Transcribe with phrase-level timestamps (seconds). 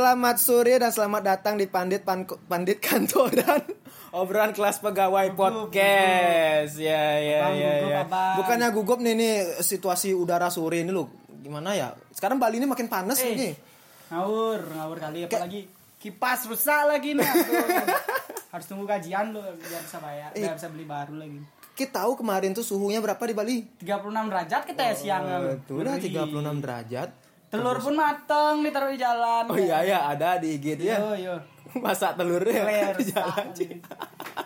[0.00, 3.60] Selamat sore dan selamat datang di Pandit Pan Pandit Kantoran
[4.16, 6.80] obrolan kelas pegawai podcast.
[6.80, 8.00] Ya ya Abang, ya gugup, ya.
[8.08, 8.34] abang.
[8.40, 11.12] Bukannya gugup nih nih situasi udara sore ini loh.
[11.44, 11.92] Gimana ya?
[12.16, 13.36] Sekarang Bali ini makin panas Eh.
[13.36, 13.52] nih.
[14.08, 15.68] ngawur ngawur kali apalagi
[16.00, 17.28] kipas rusak lagi nih
[18.56, 21.44] harus tunggu gajian lo biar bisa bayar biar bisa beli baru lagi
[21.76, 23.56] Kita tahu kemarin tuh suhunya berapa di Bali?
[23.84, 23.92] 36
[24.32, 25.22] derajat kita ya siang
[25.60, 26.08] Itu udah Ngeri.
[26.08, 27.10] 36 derajat.
[27.50, 30.96] Telur pun mateng ditaruh di jalan Oh iya ya, ada di IG dia.
[30.96, 31.34] yo yo
[31.70, 33.46] Masak telurnya Kler, di jalan.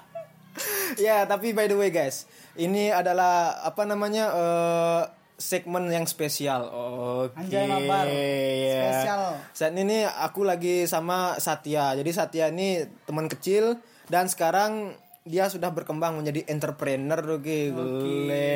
[1.08, 5.02] ya, tapi by the way guys, ini adalah apa namanya eh,
[5.34, 6.69] segmen yang spesial.
[6.69, 7.33] Oke.
[7.41, 8.05] Anjay, mabar.
[8.05, 8.84] ya.
[8.92, 9.22] Spesial.
[9.56, 11.96] Saat ini aku lagi sama Satya.
[11.96, 13.80] Jadi Satya ini teman kecil
[14.12, 14.92] dan sekarang
[15.24, 17.41] dia sudah berkembang menjadi entrepreneur oke
[17.72, 18.52] gile.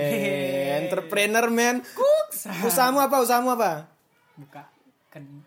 [0.84, 1.80] entrepreneur man
[2.60, 3.88] usahamu apa usahamu apa
[4.38, 4.62] buka
[5.10, 5.42] ken-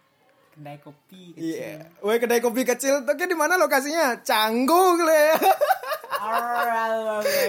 [0.51, 1.87] kedai kopi Iya.
[2.03, 3.01] Woi kedai kopi kecil.
[3.01, 4.19] Oke di mana lokasinya?
[4.19, 5.31] Canggu le.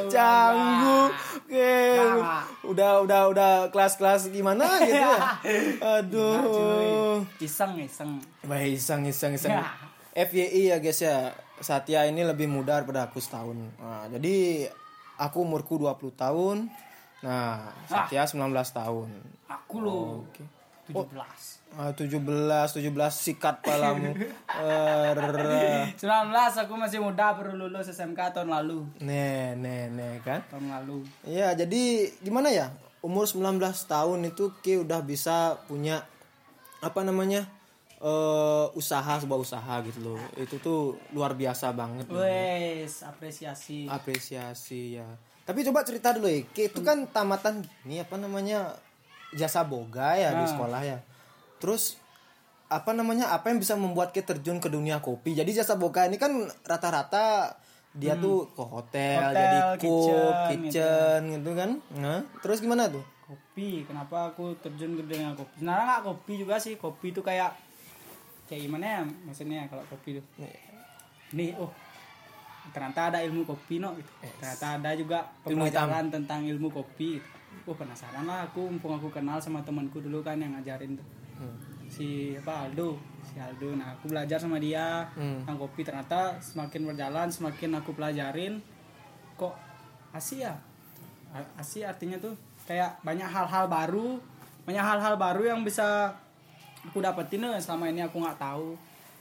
[0.09, 0.99] Canggu.
[1.43, 1.75] Oke.
[1.99, 2.47] Nah.
[2.63, 5.19] Udah udah udah kelas-kelas gimana gitu ya.
[5.99, 7.27] Aduh.
[7.39, 9.53] iseng iseng Wah, iseng iseng iseng.
[9.53, 9.67] Ya.
[10.15, 11.35] FYI ya guys ya.
[11.63, 13.55] Satya ini lebih muda daripada aku setahun.
[13.79, 14.67] Nah, jadi
[15.15, 16.67] aku umurku 20 tahun.
[17.23, 19.09] Nah, Satya 19 tahun.
[19.47, 20.43] aku lo Oke.
[20.89, 21.15] 17
[21.73, 24.13] Ah, 17 17 sikat palamu.
[24.61, 25.17] Er,
[25.97, 25.97] 19
[26.59, 30.45] aku masih muda baru lulus SMK tahun lalu Nih, nih, nih kan.
[30.51, 31.83] tahun lalu Iya, jadi
[32.21, 32.69] gimana ya?
[33.01, 36.05] Umur 19 tahun itu Ki udah bisa punya
[36.79, 37.47] apa namanya?
[38.03, 40.19] eh usaha sebuah usaha gitu loh.
[40.35, 42.11] Itu tuh luar biasa banget.
[42.11, 43.87] Wes, apresiasi.
[43.87, 45.07] Apresiasi ya.
[45.47, 46.43] Tapi coba cerita dulu ya.
[46.45, 48.75] Ki itu kan tamatan ini apa namanya?
[49.33, 50.49] Jasa boga ya di Ah.
[50.49, 50.99] sekolah ya.
[51.59, 51.97] Terus
[52.67, 53.29] apa namanya?
[53.31, 55.33] Apa yang bisa membuat Ki terjun ke dunia kopi?
[55.33, 56.33] Jadi jasa boga ini kan
[56.63, 57.57] rata-rata
[57.93, 59.29] dia tuh ke hotel, Hmm.
[59.29, 61.51] Hotel, jadi cook, kitchen, kitchen, gitu.
[61.53, 61.71] kan.
[61.93, 63.05] Nah, terus gimana tuh?
[63.23, 65.53] Kopi, kenapa aku terjun ke dunia kopi?
[65.59, 67.53] Sebenarnya nggak kopi juga sih, kopi itu kayak
[68.49, 70.23] kayak gimana ya maksudnya kalau kopi itu?
[71.33, 71.69] Nih, oh
[72.71, 74.09] ternyata ada ilmu kopi no gitu.
[74.41, 77.21] Ternyata ada juga pembelajaran tentang ilmu kopi.
[77.21, 77.29] Gitu.
[77.63, 81.09] Oh penasaran lah aku, mumpung aku kenal sama temanku dulu kan yang ngajarin tuh.
[81.39, 81.57] Hmm.
[81.91, 82.97] si apa Aldo.
[83.27, 83.75] Si Aldo.
[83.75, 85.07] Nah aku belajar sama dia.
[85.15, 85.43] Hmm.
[85.43, 85.83] tentang kopi.
[85.87, 88.63] Ternyata semakin berjalan semakin aku pelajarin
[89.37, 89.55] kok
[90.15, 90.55] asih ya?
[91.33, 94.21] A- asih artinya tuh kayak banyak hal-hal baru.
[94.63, 96.15] Banyak hal-hal baru yang bisa
[96.87, 98.75] aku dapetin tuh yang selama ini aku nggak tahu.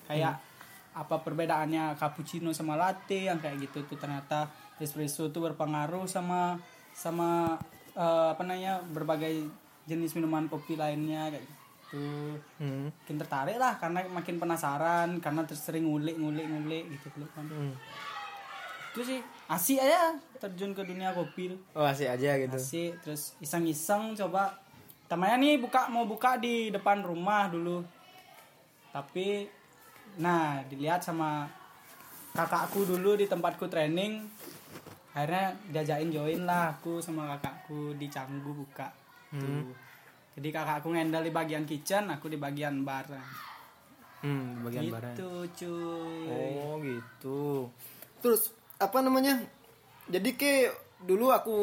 [0.09, 0.37] Kayak
[0.91, 6.59] apa perbedaannya cappuccino sama latte yang kayak gitu tuh ternyata espresso tuh berpengaruh sama
[6.91, 7.55] sama
[7.93, 9.47] eh, apa namanya berbagai
[9.83, 11.59] jenis minuman kopi lainnya kayak gitu
[12.55, 12.87] Hmm.
[12.87, 17.43] makin tertarik lah karena makin penasaran karena terus sering ngulik ngulik ngulik gitu dulu kan
[17.43, 17.75] Hmm.
[18.89, 21.51] itu sih asik aja terjun ke dunia kopi.
[21.71, 22.55] Oh, asik aja gitu.
[22.55, 24.55] asik terus iseng-iseng coba
[25.05, 27.83] temannya nih buka mau buka di depan rumah dulu
[28.89, 29.51] tapi
[30.15, 31.47] nah dilihat sama
[32.31, 34.27] kakakku dulu di tempatku training
[35.11, 38.87] akhirnya diajakin join lah aku sama kakakku di Canggu buka
[39.29, 39.67] Tuh.
[40.33, 43.07] jadi kakakku ngendal di bagian kitchen aku di bagian bar
[44.21, 45.17] Hmm, bagian barang.
[45.17, 47.65] gitu cuy Oh gitu.
[48.21, 49.41] Terus apa namanya?
[50.05, 50.69] Jadi ke
[51.01, 51.57] dulu aku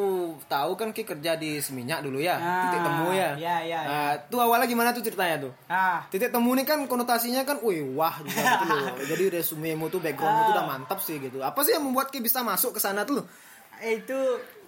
[0.44, 3.30] tahu kan ke kerja di Seminyak dulu ya, Ah, titik temu ya.
[3.34, 5.52] iya, iya, Nah, tuh awalnya gimana tuh ceritanya tuh?
[5.66, 8.86] ah Titik temu ini kan konotasinya kan, wih wah juga gitu loh.
[9.10, 10.70] Jadi resumemu tuh backgroundmu tuh udah Ah.
[10.72, 11.38] mantap sih gitu.
[11.40, 13.22] Apa sih yang membuat Ki bisa masuk ke sana tuh?
[13.78, 14.18] Eh, itu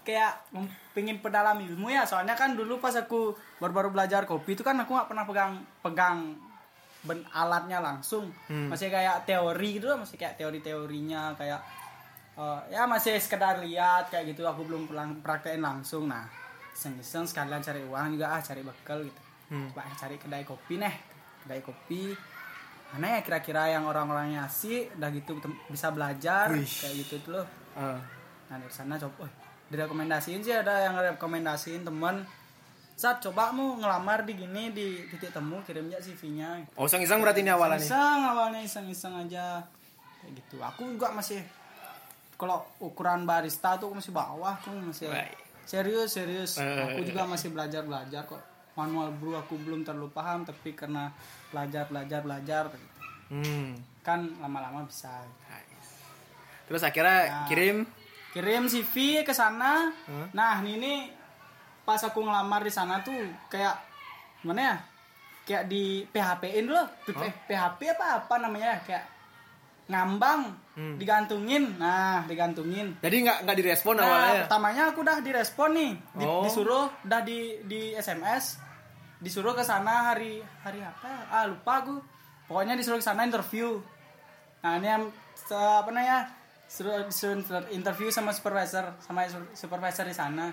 [0.01, 0.49] kayak
[0.91, 4.91] pengen pedalam ilmu ya soalnya kan dulu pas aku baru-baru belajar kopi itu kan aku
[4.91, 6.19] nggak pernah pegang pegang
[7.01, 8.69] ben alatnya langsung Hmm.
[8.69, 11.61] masih kayak teori gitu masih kayak teori-teorinya kayak
[12.41, 16.25] eh, ya masih sekedar lihat kayak gitu aku belum pulang praktekin langsung nah
[16.73, 19.21] iseng-iseng sekalian cari uang juga ah cari bekal gitu
[19.51, 19.67] Hmm.
[19.75, 20.95] Coba cari kedai kopi nih
[21.43, 22.15] kedai kopi
[22.95, 26.63] mana ya kira-kira yang orang-orangnya asik udah gitu bisa belajar Wih.
[26.63, 27.99] kayak gitu tuh loh Ah.
[28.47, 29.31] Nah dari sana coba, oh,
[29.71, 32.27] direkomendasiin sih ada yang rekomendasiin teman.
[32.95, 36.67] Saat coba mu ngelamar di gini di titik temu kirim aja CV-nya.
[36.75, 37.79] Oh iseng-iseng berarti ini awalnya.
[37.79, 39.63] Iseng awalnya iseng-iseng aja
[40.21, 40.59] kayak gitu.
[40.61, 41.41] Aku juga masih
[42.41, 45.37] kalau ukuran barista tuh masih bawah tuh masih Baik.
[45.63, 46.57] serius serius.
[46.57, 46.65] Eh.
[46.89, 48.41] Aku juga masih belajar belajar kok.
[48.73, 51.13] Manual brew aku belum terlalu paham tapi karena
[51.49, 52.63] belajar belajar belajar
[53.29, 53.77] Hmm.
[54.01, 55.13] kan lama-lama bisa.
[56.65, 57.47] Terus akhirnya Nah.
[57.47, 57.85] kirim.
[58.31, 59.91] kirim CV ke sana.
[59.91, 60.27] Hah?
[60.31, 61.11] Nah, ini
[61.83, 63.75] pas aku ngelamar di sana tuh kayak
[64.41, 64.77] gimana ya?
[65.41, 69.03] kayak di PHP-in dulu Di P- PHP apa apa namanya kayak
[69.91, 70.97] ngambang Hmm.
[70.97, 71.77] digantungin.
[71.77, 72.97] Nah digantungin.
[72.97, 74.47] Jadi nggak nggak direspon nah awalnya.
[74.47, 75.93] pertamanya aku udah direspon nih.
[76.15, 76.41] Di- Oh.
[76.41, 78.57] disuruh udah di di SMS
[79.19, 81.21] disuruh ke sana hari hari apa ya?
[81.29, 82.01] ah lupa aku.
[82.47, 83.77] Pokoknya disuruh ke sana interview.
[84.61, 85.05] Nah ini yang
[85.35, 86.33] se- apa namanya?
[86.67, 90.49] Suruh disuruh inter- interview sama supervisor sama su- supervisor di sana.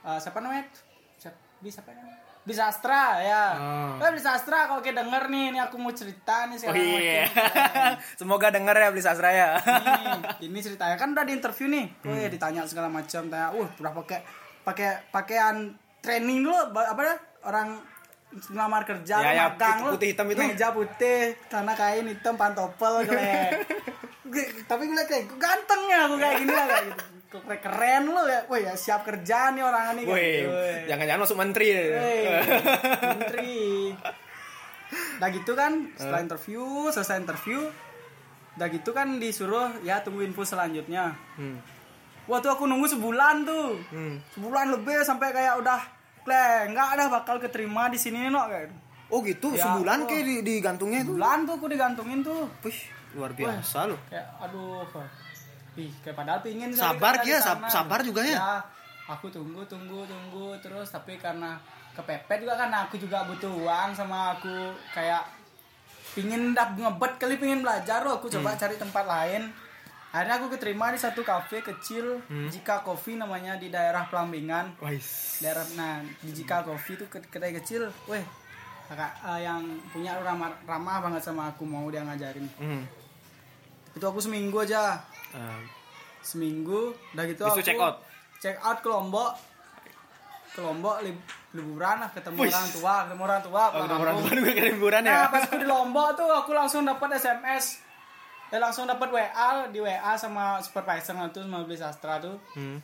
[0.00, 0.70] Eh, siapa namanya?
[1.16, 3.96] Siapa bisa apa namanya bisa Astra ya Oh.
[3.98, 7.24] eh bisa Astra kalau kayak denger nih ini aku mau cerita nih Oh sekarang iya.
[7.24, 9.48] makin- Semoga denger ya beli sastra ya.
[9.56, 10.12] ini,
[10.46, 11.88] ini ceritanya kan udah di interview nih.
[12.00, 12.10] Hmm.
[12.10, 14.20] Wih, ditanya segala macam, tanya, "Uh, udah pakai
[14.62, 17.14] pakai pakaian training dulu apa ya?
[17.42, 17.80] Orang
[18.46, 19.90] ngelamar kerja Ya, ya, magang lu.
[19.94, 20.38] putih hitam itu.
[20.38, 23.32] Meja putih, celana kain hitam, pantopel gue.
[24.64, 27.04] Tapi gue kayak ganteng ya aku kayak gini lah kayak gitu.
[27.36, 28.40] Keren, keren lu ya.
[28.46, 30.14] Wih, ya siap kerja nih orang ini kayak
[30.44, 31.66] Woi, jangan-jangan masuk menteri.
[31.72, 32.22] Wey,
[33.10, 33.56] menteri.
[35.16, 37.58] Udah gitu kan, setelah interview, selesai interview,
[38.54, 41.18] udah gitu kan disuruh ya tunggu info selanjutnya.
[41.34, 41.58] Hmm.
[42.24, 44.22] Wah tuh aku nunggu sebulan tuh, Hmm.
[44.30, 45.80] sebulan lebih sampai kayak udah,
[46.22, 48.70] kleh nggak ada bakal keterima di sini no kayak.
[49.10, 51.12] Oh gitu, Ya, sebulan kayak di, digantungnya itu.
[51.12, 52.78] Sebulan tuh aku digantungin tuh, Wih,
[53.12, 53.98] luar biasa loh.
[54.06, 54.80] kayak aduh,
[55.76, 58.62] ih kayak padahal pingin Sabar, kerja di Kia, sab- sabar juga ya?
[59.04, 61.60] aku tunggu tunggu tunggu terus tapi karena
[61.92, 64.54] kepepet juga karena aku juga butuh uang sama aku
[64.90, 65.20] kayak
[66.10, 68.40] pingin dap ngebet kali pingin belajar loh aku Hmm.
[68.40, 69.50] coba cari tempat lain
[70.08, 72.46] akhirnya aku keterima di satu kafe kecil Hmm.
[72.46, 75.38] Jika Coffee namanya di daerah Pelambingan Wais.
[75.38, 78.22] daerah nah di Jika Coffee itu ke- kedai kecil weh
[78.84, 82.82] kakak eh, yang punya ramah ramah banget sama aku mau dia ngajarin Hmm.
[83.94, 84.98] Itu aku seminggu aja
[85.30, 85.58] Ah,
[86.20, 87.98] seminggu udah gitu Itu aku check out?
[88.36, 89.34] check out ke Lombok
[90.48, 92.48] ke Lombok lib- liburan lah ketemu Wih.
[92.48, 95.14] orang tua ketemu orang tua oh, udah orang tua juga kirim liburan ya.
[95.16, 97.82] nah pas aku di Lombok tuh aku langsung dapat SMS
[98.48, 102.78] ya langsung dapat WA di WA sama supervisor itu sama beli sastra tuh Hmm.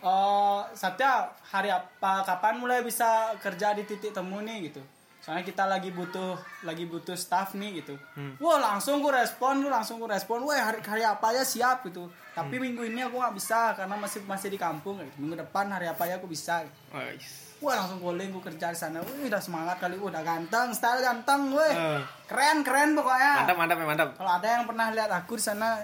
[0.00, 1.12] eh Satya
[1.44, 4.82] hari apa kapan mulai bisa kerja di titik temu nih gitu
[5.22, 8.34] soalnya kita lagi butuh lagi butuh staff nih gitu Hmm.
[8.36, 12.10] wah langsung gue respon tuh langsung gue respon wah hari hari apa ya siap gitu
[12.32, 12.64] tapi Hmm.
[12.64, 15.14] minggu ini aku nggak bisa karena masih masih di kampung gitu.
[15.16, 17.54] minggu depan hari apa ya aku bisa Wais.
[17.58, 20.98] wah langsung calling gue kerja di sana wih udah semangat kali wah, udah ganteng style
[21.00, 22.02] ganteng weh Eh.
[22.26, 24.08] keren keren pokoknya Mantap, mantap, ya, mantap.
[24.16, 25.78] kalau ada yang pernah lihat aku di sana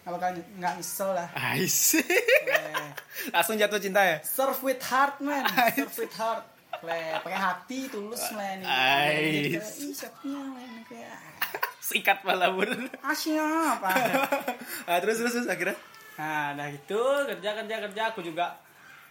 [0.00, 2.00] nggak bakal nggak nyesel lah Ais.
[3.34, 4.16] Langsung jatuh cinta ya.
[4.24, 6.40] Serve with heart man, serve with heart.
[6.80, 8.64] Le, pakai hati tulus man.
[8.64, 9.52] Ais.
[9.80, 10.40] Ih, siapnya
[10.88, 11.18] kayak
[11.80, 12.68] Sikat malah bur.
[13.04, 13.90] asyik apa.
[14.88, 15.76] ah, terus terus terus akhirnya.
[16.20, 18.56] Nah, dah gitu kerja kerja kerja aku juga.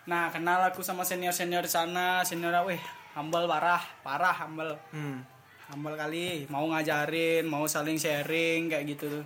[0.05, 2.79] Nah, kenal aku sama senior senior di sana, senior weh
[3.17, 4.77] humble parah, parah humble.
[4.93, 5.21] Hmm.
[5.69, 9.25] Humble kali, mau ngajarin, mau saling sharing kayak gitu tuh.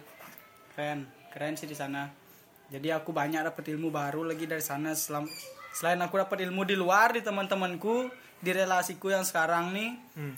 [0.75, 2.09] Keren, keren sih di sana.
[2.68, 5.23] Jadi aku banyak dapat ilmu baru lagi dari sana selam,
[5.73, 10.35] selain aku dapat ilmu di luar di teman-temanku, di relasiku yang sekarang nih, Hmm.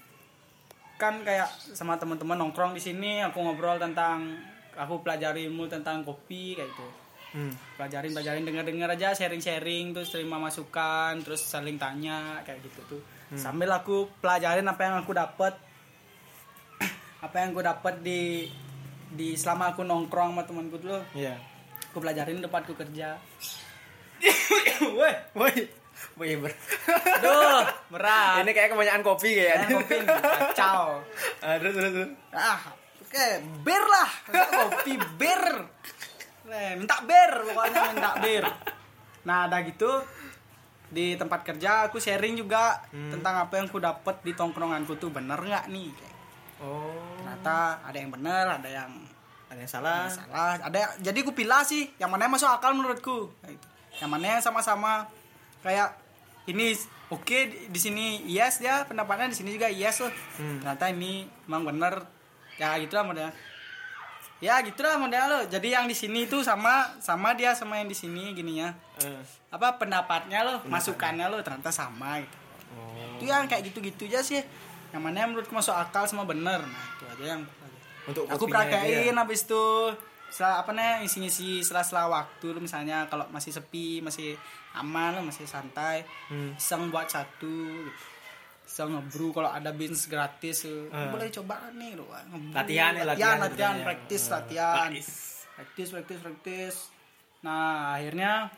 [0.96, 4.32] kan kayak sama teman-teman nongkrong di sini aku ngobrol tentang
[4.74, 6.88] aku pelajari ilmu tentang kopi kayak gitu.
[7.36, 7.52] Hmm.
[7.76, 13.02] Pelajarin pelajarin dengar-dengar aja sharing-sharing terus terima masukan, terus saling tanya kayak gitu tuh.
[13.36, 15.52] Sambil aku pelajarin apa yang aku dapat
[17.26, 18.48] apa yang aku dapat di
[19.06, 21.36] di selama aku nongkrong sama temanku dulu Iya.
[21.92, 23.16] aku pelajarin tempatku kerja
[24.94, 25.56] weh Woi.
[26.16, 26.52] Woi, ber.
[27.20, 29.76] aduh berat Ini kayak kebanyakan kopi Kayak kayaknya.
[29.78, 30.84] kopi kacau
[31.40, 32.10] Ah, terus terus terus.
[32.32, 32.60] ah
[32.98, 33.26] oke
[33.62, 34.94] bir lah kopi
[36.46, 38.46] Eh, minta bir pokoknya minta bir
[39.24, 39.90] nah ada gitu
[40.86, 45.36] di tempat kerja aku sharing juga tentang apa yang aku dapat di tongkronganku tuh bener
[45.38, 45.90] nggak nih
[46.56, 46.88] Oh.
[47.20, 48.88] ternyata ada yang bener ada yang
[49.46, 50.08] Ada yang salah.
[50.08, 53.68] salah ada jadi aku pilih sih yang mana yang masuk akal menurutku Kayak gitu.
[54.02, 55.08] Yang mana yang sama-sama.
[55.66, 55.98] Kayak
[56.46, 56.78] ini
[57.10, 60.14] oke di, di sini yes dia pendapatnya di sini juga yes loh.
[60.40, 60.62] Hmm.
[60.62, 62.06] ternyata ini emang bener.
[62.56, 63.36] Ya gitulah modelnya
[64.44, 65.44] ya gitulah modelnya loh.
[65.48, 68.76] Jadi yang di sini itu sama sama dia sama yang di sini gini ya.
[69.04, 69.24] Eh.
[69.52, 72.38] apa pendapatnya loh masukannya loh ternyata sama gitu.
[72.76, 73.20] Oh.
[73.20, 74.44] itu yang kayak gitu-gitu aja sih.
[74.92, 76.60] Yang mana yang menurutku masuk akal sama bener.
[76.64, 77.42] Nah itu aja yang
[78.06, 78.46] Untuk aku
[79.10, 79.18] ya.
[79.18, 79.66] habis itu
[80.36, 84.36] setelah apa nih isi-isi sela-sela waktu lu misalnya kalau masih sepi masih
[84.74, 86.52] aman masih santai Hmm.
[86.54, 87.48] iseng buat satu
[87.80, 87.92] gitu.
[88.66, 90.68] iseng ngebrew kalau ada beans gratis.
[90.68, 91.08] Hmm.
[91.10, 92.52] boleh coba nih lu ngebrew.
[92.52, 93.86] Latihan ya, latihan latihan latihan sebenarnya.
[93.86, 94.34] praktis Hmm.
[94.34, 94.82] latihan
[95.56, 96.76] praktis praktis praktis
[97.40, 98.52] nah akhirnya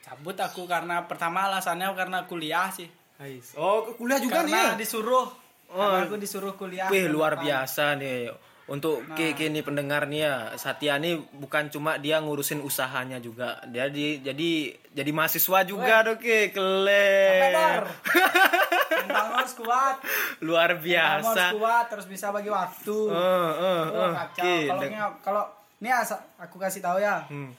[0.00, 2.88] cabut aku karena pertama alasannya karena kuliah sih
[3.18, 3.52] Ais.
[3.54, 4.62] Oh, kuliah juga nih ya?
[4.64, 5.28] karena disuruh
[5.68, 5.76] Oh.
[5.76, 7.44] karena aku disuruh kuliah Wih, luar depan.
[7.46, 8.32] biasa nih.
[8.70, 9.12] Untuk Nah.
[9.12, 13.58] Kiki nih pendengar nih ya, Satya nih bukan cuma dia ngurusin usahanya juga.
[13.66, 14.50] Dia di, jadi
[14.88, 17.50] jadi mahasiswa juga Keren.
[17.50, 17.84] Dor.
[19.00, 19.96] Mental harus kuat
[20.40, 21.26] Luar biasa.
[21.26, 24.12] harus kuat terus bisa bagi waktu Eh, eh, Oh, eh.
[24.14, 24.44] kacau.
[24.44, 24.82] Ki, Kalau
[25.20, 25.44] kalau
[25.76, 27.26] ini asa- aku kasih tahu ya.
[27.26, 27.50] Hmm.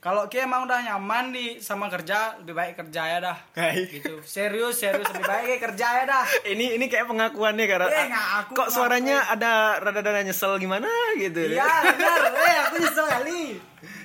[0.00, 3.36] Kalau Ki emang udah nyaman di sama kerja, lebih baik kerja ya dah.
[3.84, 4.24] Gitu.
[4.24, 6.24] Serius, serius lebih baik Ki kerja ya dah.
[6.48, 10.88] ini ini kayak pengakuannya karena Eh, ngaku, kok suaranya ada rada-rada nyesel gimana
[11.20, 11.52] gitu.
[11.52, 12.32] Iya, benar.
[12.32, 13.42] Eh, aku nyesel kali.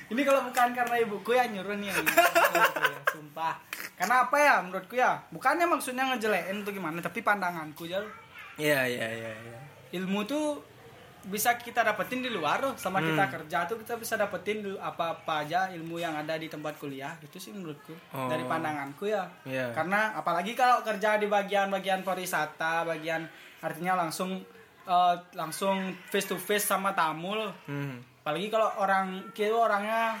[0.06, 1.88] Ini kalau bukan karena ibuku yang nyuruh nih.
[1.88, 3.56] Yang ya, sumpah.
[3.96, 5.16] Karena apa ya menurutku ya?
[5.32, 8.04] Bukannya maksudnya ngejelekin tuh gimana, tapi pandanganku ya
[8.56, 9.60] Iya, iya, iya, iya.
[9.96, 10.60] ilmu tuh
[11.26, 13.10] bisa kita dapetin di luar loh sama Hmm.
[13.10, 17.36] kita kerja tuh kita bisa dapetin apa-apa aja ilmu yang ada di tempat kuliah itu
[17.36, 18.26] sih menurutku Oh.
[18.26, 19.70] dari pandanganku ya Iya.
[19.72, 23.26] karena apalagi kalau kerja di bagian-bagian pariwisata bagian
[23.58, 24.38] artinya langsung
[24.84, 27.98] eh, langsung face to face sama tamu loh Hmm.
[28.20, 30.14] apalagi kalau orang kita orangnya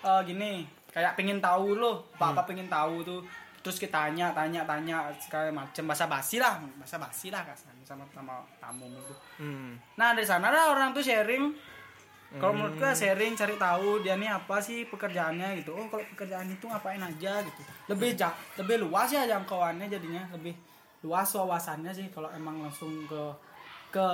[0.00, 3.20] eh, gini kayak pengen tahu loh apa apa pengen tahu tuh
[3.66, 8.06] terus kita tanya tanya tanya segala macam basa basi lah basa basi lah kasarnya sama
[8.14, 9.14] sama tamu itu.
[9.42, 9.74] Hmm.
[9.98, 11.50] nah dari sana lah orang tuh sharing.
[12.38, 15.74] Kalau menurut gue sharing cari tahu dia nih apa sih pekerjaannya gitu.
[15.74, 17.62] Oh kalau pekerjaan itu ngapain aja gitu.
[17.90, 20.22] Lebih ja lebih luas ya jangkauannya jadinya.
[20.30, 20.54] Lebih
[21.02, 23.22] luas wawasannya sih kalau emang langsung ke
[23.90, 24.06] ke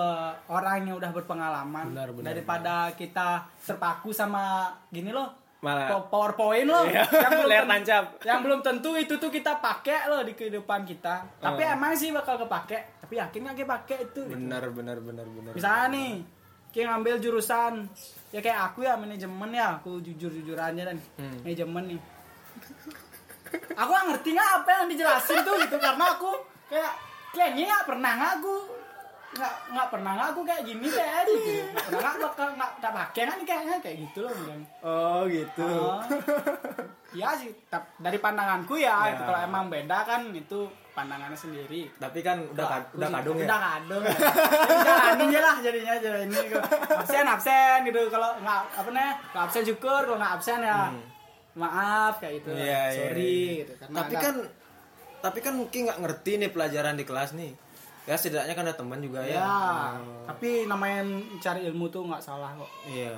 [0.48, 1.92] orang yang udah berpengalaman.
[1.92, 7.46] Benar, benar, daripada kita terpaku sama gini loh Malah- po- powerpoint loh Iya, yang belum
[7.46, 8.04] layar tancap.
[8.20, 11.72] yang belum tentu itu tuh kita pakai loh di kehidupan kita tapi Oh.
[11.72, 14.34] emang sih bakal kepake tapi yakin nggak kepake itu gitu.
[14.36, 15.52] Benar, benar, benar, benar.
[15.52, 16.10] misalnya nih
[16.68, 17.86] kayak ngambil jurusan
[18.28, 21.38] ya kayak aku ya manajemen ya aku jujur jujur aja dan Hmm.
[21.40, 22.00] manajemen nih
[23.72, 26.30] aku nggak ngerti nggak apa yang dijelasin tuh gitu karena aku
[26.66, 26.92] kayak
[27.30, 28.56] kayaknya nggak pernah nggak aku
[29.32, 32.92] nggak nggak pernah nggak aku kayak gini kayak gitu nggak pernah nggak bakal nggak nggak
[32.94, 35.64] pakai kan kayaknya kayak gitu loh mungkin Oh, gitu.
[35.64, 36.00] Oh.
[37.12, 39.12] Iya sih tap- dari pandanganku ya, Ya.
[39.12, 43.44] itu kalau emang beda kan itu pandangannya sendiri Tapi kan udah udah kadung ya.
[43.46, 44.02] Udah kadung.
[44.02, 44.12] ya.
[44.74, 46.60] Udah kadung ya lah jadinya jadi ini gitu.
[46.90, 50.88] absen absen gitu kalau nggak apa namanya nggak absen syukur kalau nggak absen ya
[51.54, 52.50] maaf kayak gitu.
[52.50, 52.58] Hmm.
[52.58, 53.52] Iya, Sorry iya.
[53.60, 53.72] gitu.
[53.78, 54.36] Karena Tapi ada- kan
[55.22, 57.52] tapi kan mungkin nggak ngerti nih pelajaran di kelas nih.
[58.02, 59.38] Ya setidaknya kan ada teman juga ya.
[59.38, 59.54] ya,
[60.26, 61.06] tapi namanya
[61.38, 62.66] cari ilmu tuh nggak salah kok.
[62.86, 63.14] Iya.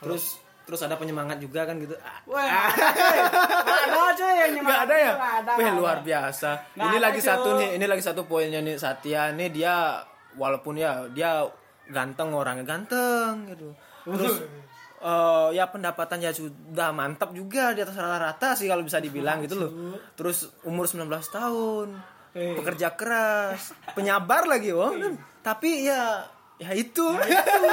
[0.00, 1.92] Terus terus ada penyemangat juga kan gitu.
[2.00, 5.12] Ah, Wah, nggak ada cuy yang Nggak nyemangat ada ya?
[5.12, 6.50] nggak ada, Wih, luar biasa.
[6.72, 7.58] Nggak ini lagi satu cuy.
[7.60, 10.00] nih, ini lagi satu poinnya nih Satya nih dia
[10.34, 11.44] walaupun ya dia
[11.86, 13.68] ganteng orangnya ganteng gitu.
[14.08, 14.36] Terus
[15.06, 19.70] eh, ya pendapatannya sudah mantap juga di atas rata-rata sih kalau bisa dibilang gitu loh.
[20.16, 22.15] Terus umur 19 tahun.
[22.36, 22.52] Eh.
[22.52, 24.92] Pekerja keras, penyabar lagi, oh.
[25.40, 26.20] Tapi ya
[26.56, 27.04] ya itu.
[27.16, 27.64] itu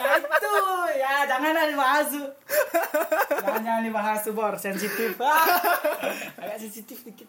[0.00, 0.54] ya itu
[0.96, 2.08] ya jangan dibahas
[3.28, 5.44] jangan jangan dibahas bor sensitif ah,
[6.36, 7.28] agak sensitif dikit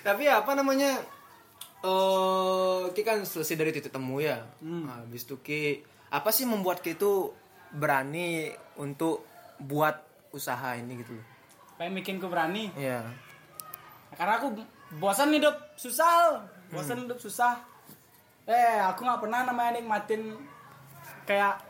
[0.00, 1.00] Tapi apa namanya?
[1.78, 4.42] Eh, Ki kan selesai dari titik temu ya.
[4.60, 7.30] Nah, Habis itu Ki, apa sih membuat Ki itu
[7.70, 9.24] berani untuk
[9.58, 11.26] buat usaha ini gitu loh?
[11.78, 13.06] pengen bikin ku berani Iya.
[14.10, 14.50] karena aku
[14.94, 17.60] bosan hidup susah bosan hidup susah.
[18.44, 20.32] Eh aku nggak pernah namanya nikmatin
[21.24, 21.60] kayak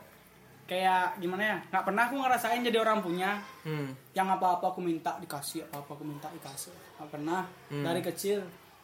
[0.63, 1.57] kayak gimana ya?
[1.67, 3.39] Nggak pernah aku ngerasain jadi orang punya.
[3.63, 3.91] Hmm.
[4.13, 6.71] yang apa apa aku minta dikasih apa apa aku minta dikasih.
[6.97, 7.41] Nggak pernah.
[7.67, 8.39] Dari kecil.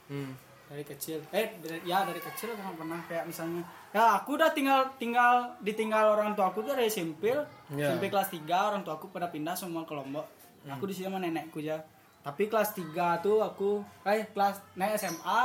[0.08, 0.34] Hmm.
[0.66, 1.22] dari kecil.
[1.30, 3.62] Eh dari- ya dari kecil aku nggak pernah kayak misalnya.
[3.94, 7.30] Ya aku udah tinggal tinggal ditinggal orang tua aku tuh dari SMP
[7.72, 7.94] Ya.
[7.94, 10.26] SMP kelas 3 orang tua aku pada pindah semua ke Lombok.
[10.66, 10.74] Hmm.
[10.74, 11.78] aku di sini sama nenekku ya
[12.26, 15.42] tapi kelas 3 tuh aku eh kelas naik SMA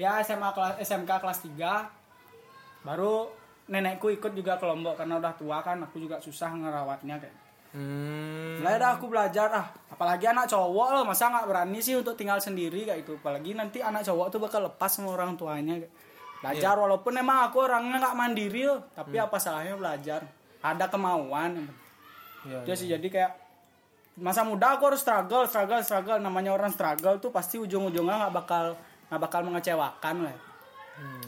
[0.00, 3.28] ya SMA kelas SMK kelas 3 baru
[3.68, 7.36] nenekku ikut juga ke Lombok karena udah tua kan aku juga susah ngerawatnya kayak
[7.72, 8.60] Hmm.
[8.60, 12.36] Mulai dah aku belajar ah, apalagi anak cowok loh, masa nggak berani sih untuk tinggal
[12.36, 13.16] sendiri kayak itu.
[13.16, 15.80] Apalagi nanti anak cowok tuh bakal lepas sama orang tuanya.
[16.44, 20.20] Belajar walaupun emang aku orangnya nggak mandiri loh, tapi apa salahnya belajar?
[20.60, 21.64] Ada kemauan.
[22.44, 23.32] Iya, Dia sih jadi kayak
[24.14, 26.18] masa muda aku harus struggle, struggle, struggle.
[26.18, 28.76] Namanya orang struggle tuh pasti ujung-ujungnya nggak bakal
[29.08, 30.36] nggak bakal mengecewakan lah.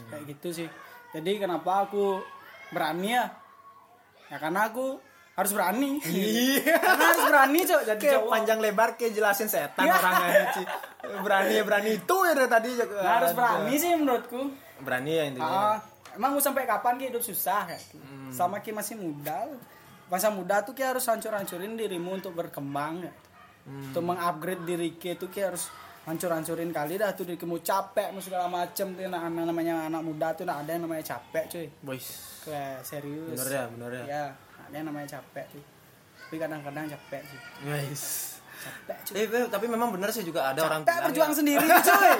[0.07, 0.67] Kayak gitu sih.
[1.11, 2.21] Jadi kenapa aku
[2.69, 3.25] berani ya?
[4.27, 4.99] Ya karena aku
[5.33, 5.99] harus berani.
[6.85, 8.31] karena harus berani cok jadi Kayak cowok.
[8.31, 9.95] panjang lebar kayak jelasin setan Iya.
[9.95, 10.63] orangnya Ci.
[11.17, 12.69] Berani ya berani itu ya dari tadi.
[12.77, 14.41] Nah, harus berani sih menurutku.
[14.79, 15.45] Berani ya intinya.
[15.45, 15.77] Ah,
[16.13, 17.97] emang mau sampai kapan ki hidup susah kayak gitu.
[18.31, 19.45] Sama ki masih muda.
[20.05, 23.13] Masa muda tuh ki harus hancur-hancurin dirimu untuk berkembang ya.
[23.65, 25.65] Untuk mengupgrade diri ki itu ki harus
[26.05, 30.37] hancur-hancurin kali dah tuh kamu capek mau segala macem tuh nah, anak namanya anak muda
[30.37, 32.37] tuh nah, ada yang namanya capek cuy Boys.
[32.45, 34.03] kayak serius Bener ya, bener ya.
[34.05, 34.23] ya
[34.69, 35.65] ada yang namanya capek tuh
[36.21, 38.03] tapi kadang-kadang capek sih Guys.
[38.61, 41.37] capek cuy Eh, tapi memang bener sih juga ada orang capek bilang berjuang ya.
[41.41, 42.11] sendiri cuy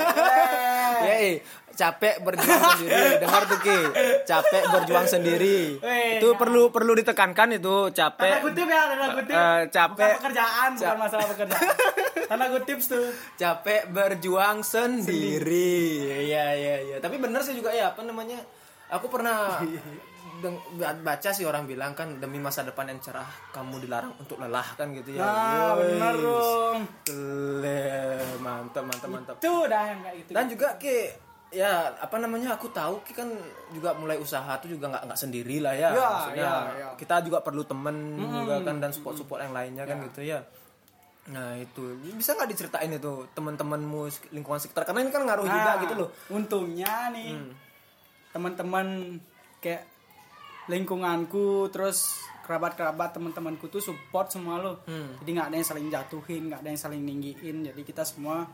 [1.13, 1.33] eh,
[1.75, 3.03] capek berjuang sendiri.
[3.21, 3.79] Dengar tuh Ki.
[4.23, 5.59] Capek berjuang sendiri.
[5.77, 6.39] Weh, itu ya.
[6.39, 8.39] perlu perlu ditekankan itu tanda capek.
[8.41, 9.91] kutip ya tanda kutip Eh, capek.
[9.91, 11.67] bukan pekerjaan bukan masalah pekerjaan
[12.29, 15.75] tanda kutip tuh Capek berjuang sendiri.
[16.25, 16.97] Iya, iya, iya.
[16.97, 18.39] Tapi bener sih juga ya, apa namanya?
[18.87, 19.59] Aku pernah
[21.01, 24.91] baca sih orang bilang kan demi masa depan yang cerah kamu dilarang untuk lelah kan
[24.91, 25.23] gitu ya.
[25.23, 25.95] nah Woi.
[25.95, 26.77] bener dong
[28.37, 29.35] mantap mantap mantap.
[29.39, 30.97] tuh dah yang kayak gitu Dan juga ki
[31.55, 33.31] ya apa namanya aku tahu ki kan
[33.71, 35.89] juga mulai usaha tuh juga nggak nggak sendiri lah ya.
[35.89, 36.87] Ya, Maksudnya ya, ya.
[36.99, 40.43] kita juga perlu temen juga kan dan support support yang lainnya kan gitu ya.
[41.25, 41.81] Nah itu
[42.11, 46.09] bisa nggak diceritain itu teman-temanmu lingkungan sekitar karena ini kan ngaruh juga Nah, gitu loh.
[46.29, 47.51] Untungnya nih Hmm.
[48.29, 49.15] teman-teman
[49.57, 49.87] kayak
[50.67, 54.85] lingkunganku terus kerabat-kerabat teman-temanku tuh support semua lo.
[54.85, 55.17] Hmm.
[55.17, 57.65] Jadi nggak ada yang saling jatuhin, nggak ada yang saling ninggiin.
[57.65, 58.45] Jadi kita semua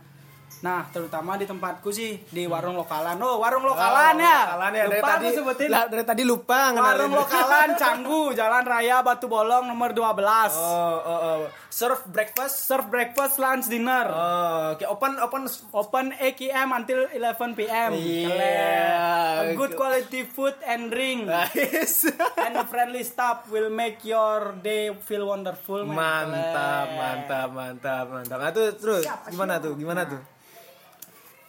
[0.62, 3.18] Nah, terutama di tempatku sih di warung lokalan.
[3.18, 4.40] Oh, warung lokalan ya.
[4.54, 5.68] Lokalan ya dari Lupa tadi aku sebutin.
[5.74, 10.06] lah, dari tadi lupa Warung lokalan Canggu, Jalan Raya Batu Bolong nomor 12.
[10.06, 11.40] Oh, oh, oh.
[11.74, 12.70] Serve breakfast.
[12.70, 14.06] Serve breakfast, lunch, dinner.
[14.14, 15.44] Oh, oke open open
[15.74, 17.92] Open 8 km until 11 p.m.
[17.98, 21.26] A good quality food and drink.
[21.26, 22.06] Guys.
[22.46, 25.88] and a friendly staff will make your day feel wonderful.
[25.90, 26.30] man.
[26.30, 28.38] mantap, mantap, mantap, mantap.
[28.38, 29.74] Nah, tuh terus gimana tuh?
[29.74, 30.22] Gimana tuh?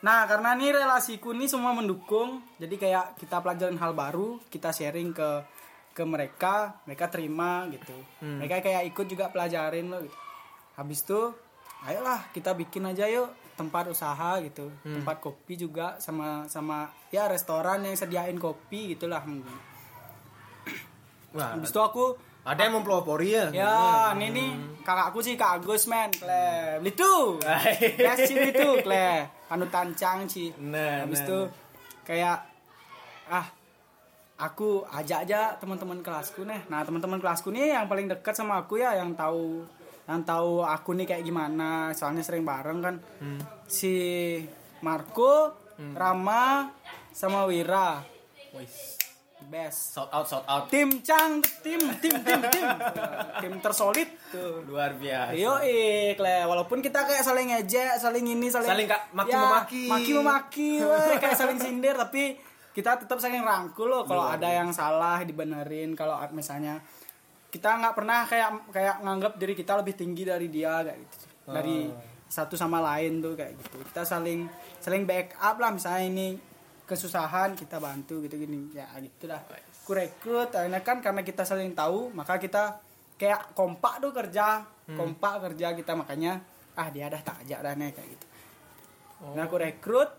[0.02, 5.14] Nah, karena nih relasiku nih semua mendukung, jadi kayak kita pelajarin hal baru, kita sharing
[5.14, 5.46] ke
[5.92, 7.94] ke mereka, mereka terima gitu.
[8.18, 8.42] Hmm.
[8.42, 10.18] Mereka kayak ikut juga pelajarin loh gitu.
[10.74, 11.20] Habis itu,
[11.86, 14.98] ayolah kita bikin aja yuk tempat usaha gitu, Hmm.
[14.98, 19.22] tempat kopi juga sama sama ya restoran yang sediain kopi gitulah.
[21.32, 23.46] Wah, Habis itu aku ada yang mempelopori ya?
[23.54, 24.50] Ya, ini nih
[24.82, 26.82] kakakku sih Kak Agus men, kle.
[26.82, 27.38] Itu.
[28.06, 29.30] Ya sih itu, kle.
[29.46, 30.50] Panutan cang sih.
[30.58, 31.38] Nah, Habis nah, itu
[32.02, 32.38] kayak
[33.30, 33.46] ah
[34.42, 36.66] aku ajak aja teman-teman kelasku nih.
[36.66, 39.62] Nah, teman-teman kelasku nih yang paling dekat sama aku ya yang tahu
[40.10, 42.98] yang tahu aku nih kayak gimana, soalnya sering bareng kan.
[43.22, 43.38] Hmm.
[43.70, 43.94] Si
[44.82, 46.74] Marco, Rama,
[47.14, 48.02] sama Wira.
[49.52, 49.92] Best.
[49.92, 50.64] Shout out, shout out.
[50.66, 52.66] tim cang tim tim tim tim.
[53.36, 54.08] Tim tersolid.
[54.32, 55.36] Tuh Luar biasa.
[55.36, 59.84] Yo ikle walaupun kita kayak saling ngejek, saling ini, saling Saling kak- maki Ya, memaki.
[59.86, 61.92] maki memaki, weh, kayak saling sindir.
[61.94, 62.40] Tapi
[62.72, 64.02] kita tetap saling rangkul loh.
[64.02, 65.92] Kalau ada yang salah dibenerin.
[65.92, 66.80] Kalau misalnya
[67.52, 71.16] kita nggak pernah kayak kayak nganggap diri kita lebih tinggi dari dia kayak gitu.
[71.44, 71.92] Dari
[72.24, 73.84] satu sama lain tuh kayak gitu.
[73.84, 74.48] Kita saling
[74.80, 75.68] saling backup lah.
[75.68, 76.28] Misalnya ini
[76.92, 79.40] kesusahan kita bantu gitu gini ya gitu lah
[79.82, 82.78] ku rekrut akhirnya kan karena kita saling tahu maka kita
[83.22, 84.66] kayak kompak tuh kerja.
[84.82, 86.42] Kompak kerja kita makanya
[86.74, 88.26] ah dia dah tak ajak dah nih kayak gitu.
[89.38, 90.10] Nah aku rekrut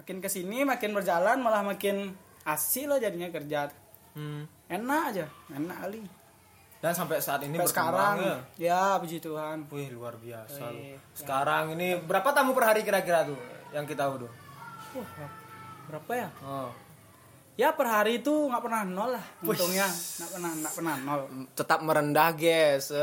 [0.00, 2.14] makin ke sini makin berjalan malah makin
[2.46, 3.68] asik loh jadinya kerja.
[4.14, 4.46] Hmm.
[4.70, 6.02] enak aja enak kali.
[6.78, 8.16] Dan sampai saat ini Sampai sekarang.
[8.22, 8.36] ya.
[8.60, 9.66] ya puji Tuhan.
[9.72, 10.70] Wih, luar biasa.
[10.70, 11.16] Wih, loh.
[11.16, 13.40] Sekarang ini berapa tamu per hari kira-kira tuh
[13.74, 14.30] yang kita udah?
[15.84, 16.70] Berapa ya Oh.
[17.54, 21.20] ya per hari itu nggak pernah nol lah untungnya nggak pernah nggak pernah nol
[21.54, 22.90] Tetap merendah, guys.
[22.90, 22.98] Eh.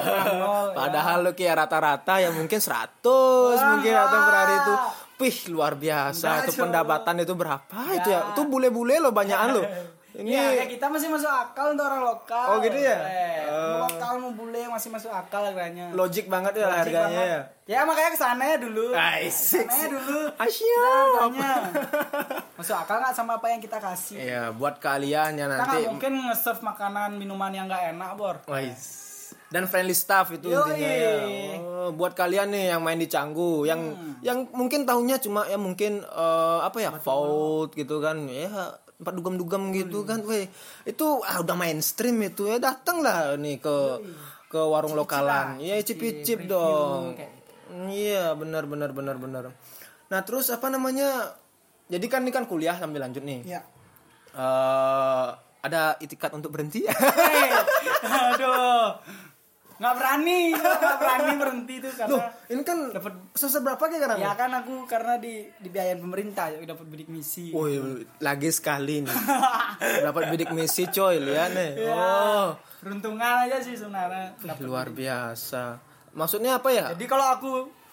[0.00, 0.76] pernah nol, ya.
[0.76, 3.04] Padahal lu kayak rata-rata ya mungkin 100
[3.68, 4.74] mungkin atau per hari itu.
[5.22, 6.26] Wih, luar biasa.
[6.26, 8.34] Enggak, itu pendapatan itu berapa itu ya?
[8.34, 9.62] Itu bule-bule loh banyakan loh.
[10.12, 12.98] Ini ya kayak kita masih masuk akal untuk orang lokal Oh, gitu ya?
[13.00, 13.64] Eh, Oh.
[13.74, 17.28] mau lokal mau bule masih masuk akal harganya logik banget ya Logik harganya banget.
[17.28, 17.40] ya.
[17.64, 19.64] ya makanya ke sana ya dulu Asik.
[19.64, 20.76] ke sana ya dulu Asyik.
[20.76, 21.52] harganya
[22.54, 26.12] masuk akal nggak sama apa yang kita kasih Iya, buat kalian kita nanti nggak mungkin
[26.26, 29.08] nge-serve makanan minuman yang nggak enak bor Wais.
[29.48, 30.60] Dan friendly staff itu Yoi.
[30.62, 31.12] intinya ya.
[31.58, 34.16] Oh, buat kalian nih yang main di Canggu, yang Hmm.
[34.20, 38.24] yang mungkin tahunya cuma ya mungkin eh, apa ya, fault gitu kan.
[38.24, 38.48] Ya
[39.02, 40.08] tempat dugem-dugem gitu Hmm.
[40.08, 40.18] kan.
[40.22, 40.46] Weh,
[40.84, 42.56] itu ah, udah mainstream itu ya.
[42.56, 43.74] Datanglah nih ke
[44.46, 45.58] ke warung lokalan.
[45.58, 47.02] Iya, icip, icip-icip review, dong.
[47.14, 47.32] kayak
[47.88, 49.44] Iya, benar benar benar benar.
[50.06, 51.34] Nah, terus apa namanya?
[51.88, 53.42] Jadi kan ini kan kuliah sambil lanjut nih.
[53.48, 53.60] ya
[54.32, 55.28] Eh,
[55.62, 56.84] ada itikat untuk berhenti?
[56.84, 56.92] Eh,
[58.32, 58.96] aduh
[59.82, 64.18] nggak berani nggak berani berhenti tuh Loh, karena ini kan dapat seberapa kayak sekarang?
[64.22, 67.82] ya kan aku karena di dibiayain pemerintah ya dapat bidik misi Woi,
[68.18, 69.10] lagi sekali nih.
[70.06, 71.70] dapat bidik misi coy, lihat nih.
[71.82, 75.82] Ya, Oh, peruntungan aja sih sebenarnya luar biasa.
[76.14, 76.94] Maksudnya apa ya?
[76.94, 77.52] jadi kalau aku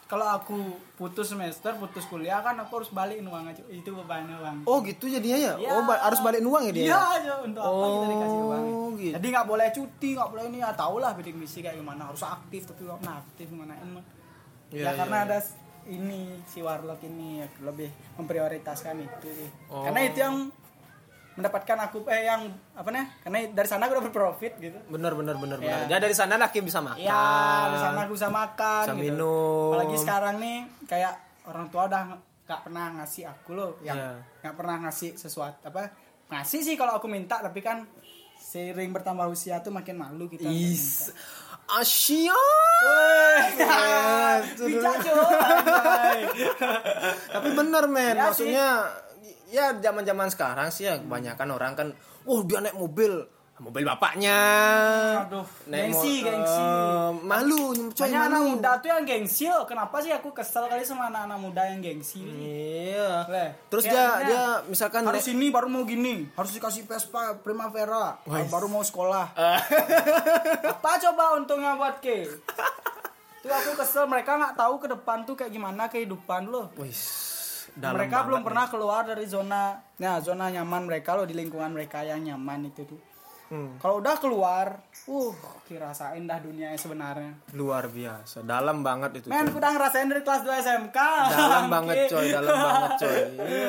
[0.10, 0.58] kalau aku
[0.96, 5.06] putus semester putus kuliah kan aku harus balik uang aja itu bebannya bang Oh gitu
[5.06, 5.54] jadinya ya?
[5.56, 5.70] Iya.
[5.70, 6.86] Oh ba- harus balik uang ya dia?
[6.88, 9.14] iya aja untuk apa kita dikasih uang Oh, gitu.
[9.14, 12.20] jadi nggak boleh cuti nggak boleh ini ya tau lah bidik misi kayak gimana harus
[12.22, 13.86] aktif tapi nggak pernah aktif gimana Iya,
[14.68, 15.26] ya iya, karena iya.
[15.28, 15.38] ada
[15.86, 19.82] ini si warlock ini ya, lebih memprioritaskan itu sih Oh.
[19.82, 20.36] karena itu yang
[21.40, 22.42] mendapatkan aku eh yang
[22.74, 25.88] apa nih karena dari sana aku udah berprofit gitu Bener bener bener Iya.
[25.88, 25.88] bener.
[25.88, 27.00] Ya dari sana lah Kim bisa makan.
[27.00, 27.24] Iya,
[27.70, 28.84] di sana aku bisa makan.
[28.84, 29.02] Bisa gitu.
[29.02, 29.72] minum.
[29.72, 31.14] Apalagi sekarang nih kayak
[31.46, 32.02] orang tua udah
[32.44, 34.12] nggak pernah ngasih aku loh, yang Iya.
[34.42, 35.94] nggak pernah ngasih sesuatu apa
[36.28, 37.86] ngasih sih kalau aku minta tapi kan
[38.36, 40.46] sering bertambah usia tuh makin malu kita.
[40.46, 41.14] Is.
[41.70, 42.34] Asia.
[44.58, 46.22] Bijak cuy.
[47.34, 48.68] Tapi bener men, Iya maksudnya
[49.50, 51.88] ya zaman-zaman sekarang sih ya kebanyakan orang kan,
[52.24, 53.26] oh dia naik mobil,
[53.60, 54.40] mobil bapaknya.
[55.20, 56.64] Aduh, Naik gengsi, gengsi.
[56.64, 59.66] eh, malu, coy Banyak anak muda tuh yang gengsi loh.
[59.66, 62.24] Kenapa sih aku kesel kali sama anak-anak muda yang gengsi?
[62.24, 63.28] Iya.
[63.28, 68.20] Leh, Terus dia dia misalkan harus naik- ini baru mau gini harus dikasih Vespa Primavera
[68.26, 69.32] baru mau sekolah
[70.72, 72.28] apa coba untungnya buat ke
[73.40, 76.92] tuh aku kesel mereka nggak tahu ke depan tuh kayak gimana kehidupan loh Wih,
[77.74, 82.02] dalam mereka belum pernah keluar dari zona nah zona nyaman mereka loh di lingkungan mereka
[82.02, 83.08] yang nyaman itu tuh nih.
[83.50, 85.34] Hmm, kalau udah keluar uh
[85.66, 89.28] kirasain dah dunia yang sebenarnya luar biasa, dalam banget itu.
[89.28, 90.98] men udah ngerasain dari kelas 2 SMK
[91.34, 93.18] Dalam banget coy, dalam banget coy.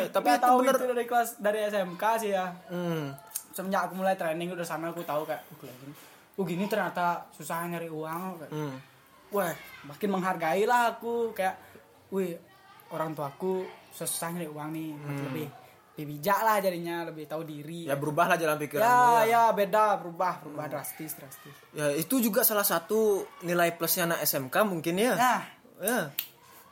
[0.06, 0.74] Tapi Nggak itu tahu bener.
[0.74, 3.08] itu dari kelas dari SMK sih ya Hmm.
[3.50, 6.60] semenjak aku mulai training udah sana aku tahu kayak "Oh, gini.
[6.60, 8.76] gini ternyata susah nyari uang kayak, Hmm.
[9.30, 9.48] wah
[9.82, 11.56] makin menghargai lah aku kayak
[12.10, 12.36] wih
[12.90, 15.46] orang tuaku susah nyari uang nih makin lebih
[16.00, 17.84] lebih bijak lah jadinya lebih tahu diri.
[17.84, 19.22] Ya berubahlah jalan pikiranmu ya, ya.
[19.28, 21.52] ya beda berubah berubah drastis drastis.
[21.76, 25.12] Ya itu juga salah satu nilai plusnya anak SMK mungkin ya.
[25.18, 25.42] nah.
[25.80, 26.00] Ya.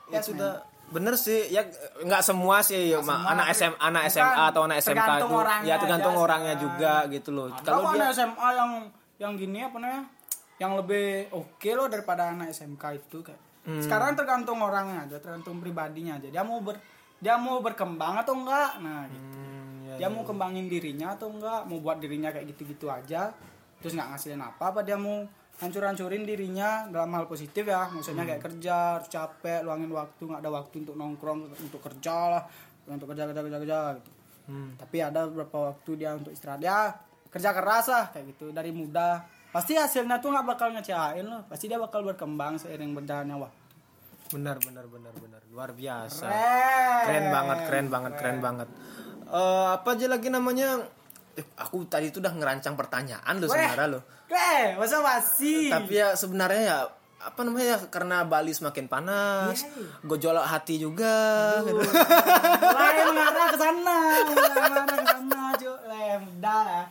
[0.08, 1.52] Yes, itu udah bener sih.
[1.52, 1.68] Ya
[2.00, 5.26] nggak semua sih ya, semua, anak SM anak bukan, SMA atau anak SMK itu.
[5.28, 7.46] orangnya ya tergantung aja orangnya juga gitu loh.
[7.52, 8.70] ada Kalau dia anak SMA yang
[9.18, 10.04] yang gini apa namanya
[10.56, 13.42] yang lebih oke loh daripada anak SMK itu kayak.
[13.68, 13.84] Hmm.
[13.84, 16.32] sekarang tergantung orangnya aja tergantung pribadinya aja.
[16.32, 16.80] Dia mau ber
[17.18, 18.78] dia mau berkembang atau enggak?
[18.78, 19.26] Nah gitu.
[19.34, 21.66] Hmm, ya, dia mau kembangin dirinya atau enggak?
[21.66, 23.34] Mau buat dirinya kayak gitu-gitu aja.
[23.78, 25.26] Terus nggak ngasilin apa apa dia mau
[25.58, 27.90] hancur-hancurin dirinya dalam hal positif ya.
[27.90, 28.30] Maksudnya Hmm.
[28.34, 32.42] kayak kerja capek luangin waktu nggak ada waktu untuk nongkrong untuk kerja lah
[32.86, 34.10] untuk kerja kerja kerja kerja gitu.
[34.48, 34.72] Hmm.
[34.80, 36.62] tapi ada beberapa waktu dia untuk istirahat.
[36.62, 36.96] Ya
[37.28, 39.20] kerja keras lah kayak gitu dari muda.
[39.48, 43.57] Pasti hasilnya tuh nggak bakal ngecewain loh pasti dia bakal berkembang seiring berjalannya waktu
[44.28, 46.28] benar benar benar benar luar biasa.
[46.28, 48.68] keren Keren banget, keren banget, keren banget.
[49.24, 50.84] Eh, apa aja lagi namanya?
[51.34, 53.48] Eh, aku tadi tuh udah ngerancang pertanyaan Weh.
[53.48, 54.02] sebenarnya loh.
[54.24, 56.78] Keren, masa masih Tapi ya sebenarnya ya
[57.18, 60.06] apa namanya ya karena Bali semakin panas, Iya.
[60.06, 61.58] gojolak hati juga.
[61.60, 61.74] gitu.
[61.74, 66.84] mulai mengarah ke sana mengarah ke sana cuy lem udah lah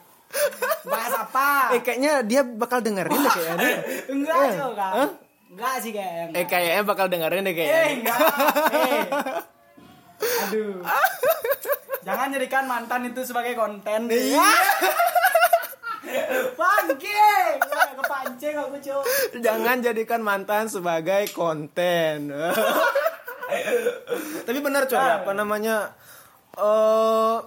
[0.84, 3.71] bahas apa Eh kayaknya dia bakal dengerin deh kayaknya.
[4.13, 5.10] enggak eh, cuy enggak hah?
[5.58, 7.82] Enggak sih kayaknya Eh kayaknya bakal dengerin deh eh kayaknya.
[7.96, 8.20] enggak
[8.72, 9.04] eh
[10.38, 10.82] aduh
[12.02, 14.50] jangan jadikan mantan itu sebagai konten Iya.
[16.54, 17.26] bangke
[17.60, 22.32] Ya, kepancing aku cuy Jangan jadikan mantan sebagai konten.
[24.39, 25.91] Tapi benar coy, apa namanya?
[26.54, 27.38] eh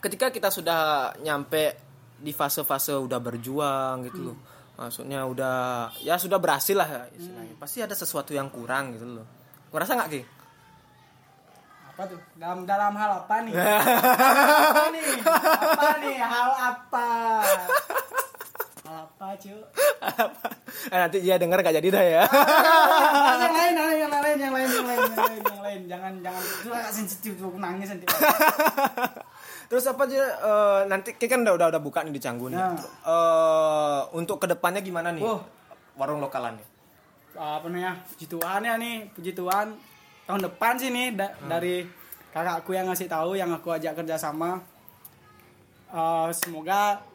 [0.00, 0.80] ketika kita sudah
[1.18, 1.76] nyampe
[2.16, 4.36] di fase-fase udah berjuang gitu loh.
[4.82, 5.56] Maksudnya udah
[6.02, 7.54] ya sudah berhasil lah istilahnya.
[7.54, 9.26] Pasti ada sesuatu yang kurang gitu loh.
[9.70, 10.22] Kau rasa nggak Ki?
[11.92, 13.52] apa tuh dalam dalam hal apa nih
[14.72, 17.08] apa nih apa nih hal apa
[18.92, 19.56] apa cuy
[20.92, 22.22] eh, nanti dia denger gak jadi dah ya.
[22.26, 25.80] yang lain, yang lain, yang lain, yang lain, yang lain, yang lain, yang lain.
[25.88, 26.42] Jangan, jangan.
[26.42, 28.06] Itu agak sensitif tuh, nangis nanti.
[29.70, 32.58] Terus apa aja eh, nanti Ki kan udah udah udah buka nih di Canggu nih.
[32.60, 32.76] Nah.
[32.82, 35.22] Eh, untuk ke depannya gimana nih?
[35.24, 35.40] Wah.
[35.96, 36.66] Warung lokalan nih.
[37.32, 37.96] Apa namanya?
[38.12, 39.72] Puji Tuhan ya nih, puji Tuhan.
[40.28, 41.86] Tahun depan sih nih da- dari
[42.34, 44.60] kakakku yang ngasih tahu, yang aku ajak kerja sama.
[45.92, 47.11] Eh, semoga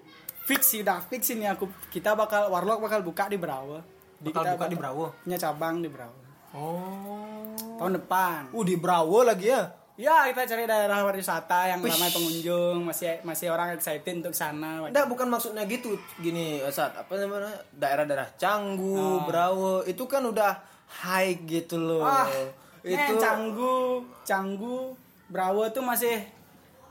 [0.48, 3.84] fix sih, udah fix ini aku kita bakal warlock bakal buka di Brawa.
[4.24, 5.06] Bakal kita buka di Brawo?
[5.28, 6.20] Punya cabang di Brawa.
[6.56, 7.52] Oh.
[7.78, 8.48] Tahun depan.
[8.56, 9.68] Uh di Brawo lagi ya?
[9.98, 14.86] Ya, kita cari daerah wisata yang ramai pengunjung, masih masih orang excited untuk sana.
[14.86, 15.98] Enggak, bukan maksudnya gitu.
[16.22, 17.50] Gini, saat apa namanya?
[17.74, 19.26] Daerah-daerah Canggu, Ah.
[19.26, 20.62] Brawo, itu kan udah
[21.02, 22.06] high gitu loh.
[22.06, 22.30] Ah,
[22.86, 24.94] itu itu Canggu, Canggu,
[25.34, 26.22] Brawo tuh masih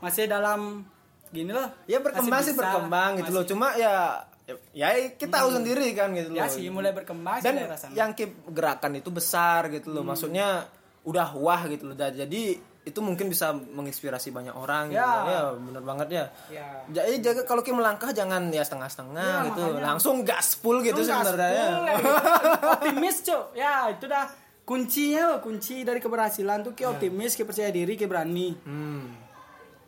[0.03, 0.83] masih dalam
[1.29, 1.67] gini loh.
[1.85, 3.41] ya berkembang sih berkembang gitu loh.
[3.41, 4.23] masih- Cuma ya
[4.71, 6.39] ya kita tahu sendiri kan gitu loh.
[6.39, 7.55] ya sih mulai berkembang sih dan
[7.91, 10.03] yang keep gerakan itu besar gitu loh.
[10.03, 10.67] Maksudnya
[11.03, 11.95] udah wah gitu loh.
[11.95, 12.55] Jadi
[12.87, 14.95] itu mungkin bisa menginspirasi banyak orang gitu.
[14.97, 15.27] Ya.
[15.27, 16.25] ya bener banget ya.
[16.47, 16.67] Ya.
[16.87, 19.59] Jadi jaga kalau kita melangkah jangan ya setengah-setengah Ya, gitu.
[19.67, 19.83] makanya.
[19.83, 21.51] langsung gaspul gitu sebenarnya.
[21.51, 22.07] ya, gitu.
[22.79, 24.25] optimis cok ya itu dah.
[24.63, 28.51] Kuncinya loh, kunci dari keberhasilan tuh ki optimis ki percaya diri ki berani.
[28.63, 29.26] Hmm.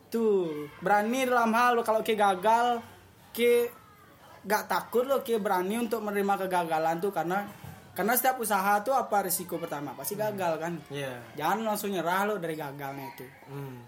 [0.09, 2.81] Tuh berani dalam hal kalau ki gagal
[3.31, 3.69] ki
[4.43, 7.45] gak takut lo ki berani untuk menerima kegagalan tuh karena
[7.93, 9.91] karena setiap usaha tuh apa risiko pertama?
[9.91, 10.73] Pasti gagal kan?
[10.89, 13.25] Ya jangan langsung nyerah lo dari gagalnya itu.
[13.49, 13.79] Hmm.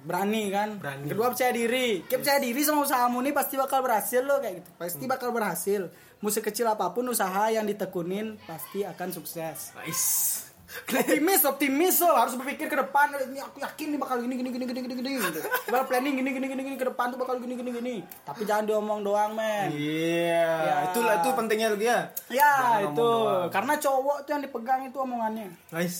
[0.00, 0.80] berani kan?
[0.80, 1.12] Berani.
[1.12, 2.00] kedua percaya diri.
[2.08, 4.70] Kayak percaya diri sama usahamu nih pasti bakal berhasil lo kayak gitu.
[4.80, 5.92] Pasti bakal berhasil.
[6.24, 9.76] Mau sekecil apa pun usaha yang ditekunin pasti akan sukses.
[9.76, 13.10] Nice optimis optimis lo harus berpikir ke depan.
[13.14, 15.40] Ini aku yakin nih bakal gini gini gini gini gini gini gitu.
[15.66, 16.76] bakal planning gini gini gini gini.
[16.78, 17.94] Ke depan tuh bakal gini gini gini.
[18.22, 19.74] Tapi jangan diomong doang men.
[19.74, 20.46] Iya.
[20.62, 20.76] Ya.
[20.90, 22.00] itulah itu pentingnya lagi ya
[22.86, 22.94] itu.
[22.94, 23.50] doang.
[23.50, 25.48] karena cowok tuh yang dipegang itu omongannya.
[25.74, 25.98] Nice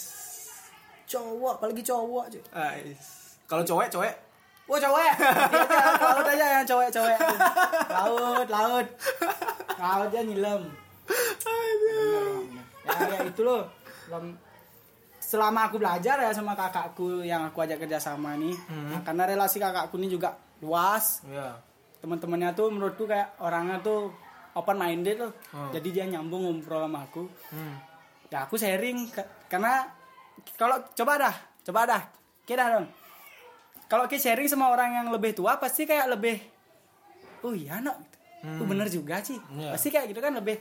[1.11, 2.43] cowok apalagi cowok cuy.
[2.55, 4.15] Nice kalau cowok cowok
[4.71, 5.03] Wah cowok
[6.07, 7.19] Laut aja yang cowok-cowok
[7.91, 8.87] Laut, laut.
[9.83, 10.63] Laut aja nyilam
[12.87, 13.67] Ya, ya itu loh
[15.31, 18.91] Selama aku belajar ya sama kakakku yang aku ajak kerja sama nih Hmm.
[18.91, 21.23] nah, Karena relasi kakakku ini juga luas.
[21.25, 21.55] Ya
[21.97, 24.11] Teman-temannya tuh menurutku kayak orangnya tuh
[24.53, 25.31] open minded loh.
[25.49, 25.71] Hmm.
[25.71, 27.31] Jadi dia nyambung ngobrol sama aku.
[27.49, 27.79] Hmm.
[28.27, 29.87] Ya aku sharing ke- Karena
[30.57, 32.03] Kalau coba dah Coba dah.
[32.43, 32.89] Kira dong.
[33.87, 36.43] Kalau kita sharing sama orang yang lebih tua Pasti kayak lebih
[37.41, 37.95] Oh iya no
[38.41, 39.37] Oh bener juga sih.
[39.53, 39.71] Iya.
[39.71, 40.57] Pasti kayak gitu kan lebih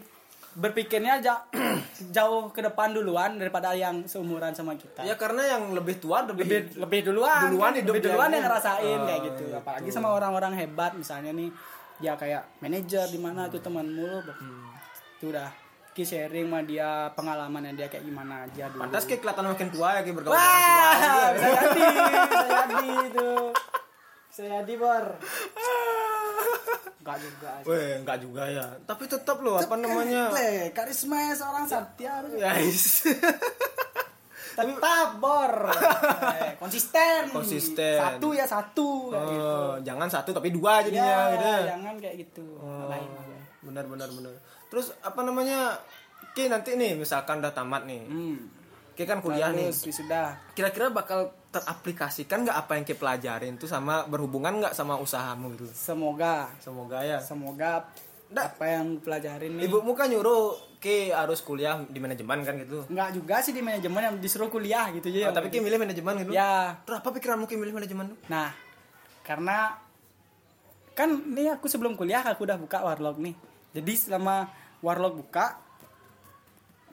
[0.52, 1.46] Berpikirnya ja-
[2.16, 5.02] jauh ke depan duluan Daripada yang seumuran sama kita.
[5.02, 7.78] Ya karena yang lebih tua lebih, lebih lebih duluan Duluan kan?
[7.78, 9.44] hidup lebih duluan yang ngerasain Ah, kayak gitu.
[9.44, 9.56] gitu.
[9.56, 11.50] apalagi sama orang-orang hebat misalnya nih
[11.98, 14.72] dia kayak manajer di mana tuh temanmu lo Hmm.
[15.16, 15.52] itu udah
[15.90, 18.82] ki sharing sama dia pengalaman dia kayak gimana aja dulu.
[18.82, 20.40] Pantas kayak kelihatan makin tua ya kayak bergaul tua.
[20.40, 21.82] wah bisa jadi
[22.24, 23.32] bisa jadi itu.
[24.30, 25.06] Bisa jadi bor
[27.10, 27.50] enggak juga.
[27.66, 28.66] Weh, enggak juga ya.
[28.86, 30.30] Tapi tetap loh apa namanya?
[30.30, 32.86] Le, karisma seorang satya Guys.
[34.60, 35.54] tetap bor
[36.40, 37.96] Eh, konsisten Konsisten.
[37.96, 39.48] satu ya satu kayak gitu.
[39.48, 41.48] Oh, jangan satu tapi dua jadinya ya, gitu.
[41.48, 41.60] ya.
[41.76, 43.08] jangan kayak gitu Oh, Lain
[43.60, 44.34] benar benar benar.
[44.68, 45.80] Terus apa namanya?
[46.36, 48.04] Ki nanti nih misalkan udah tamat nih.
[48.06, 48.38] hmm.
[49.00, 49.72] Ki kan kuliah nih.
[49.72, 55.00] Terus wisuda Kira-kira bakal teraplikasikan nggak apa yang Ki pelajarin tuh sama berhubungan nggak sama
[55.00, 55.72] usahamu gitu?
[55.72, 57.16] semoga Semoga ya.
[57.18, 57.88] semoga
[58.28, 58.46] Nggak.
[58.52, 62.84] apa yang pelajarin nih Ibumu kan nyuruh Ki harus kuliah di manajemen kan gitu.
[62.86, 66.14] nggak juga sih di manajemen yang disuruh kuliah gitu Oh, aja tapi Ki milih manajemen
[66.20, 66.32] gitu.
[66.32, 68.18] ya Terus apa pikiranmu Ki milih manajemen tuh?
[68.28, 68.52] nah
[69.24, 69.80] karena
[70.92, 73.32] kan ini aku sebelum kuliah aku udah buka warlock nih
[73.72, 75.56] jadi selama warlock buka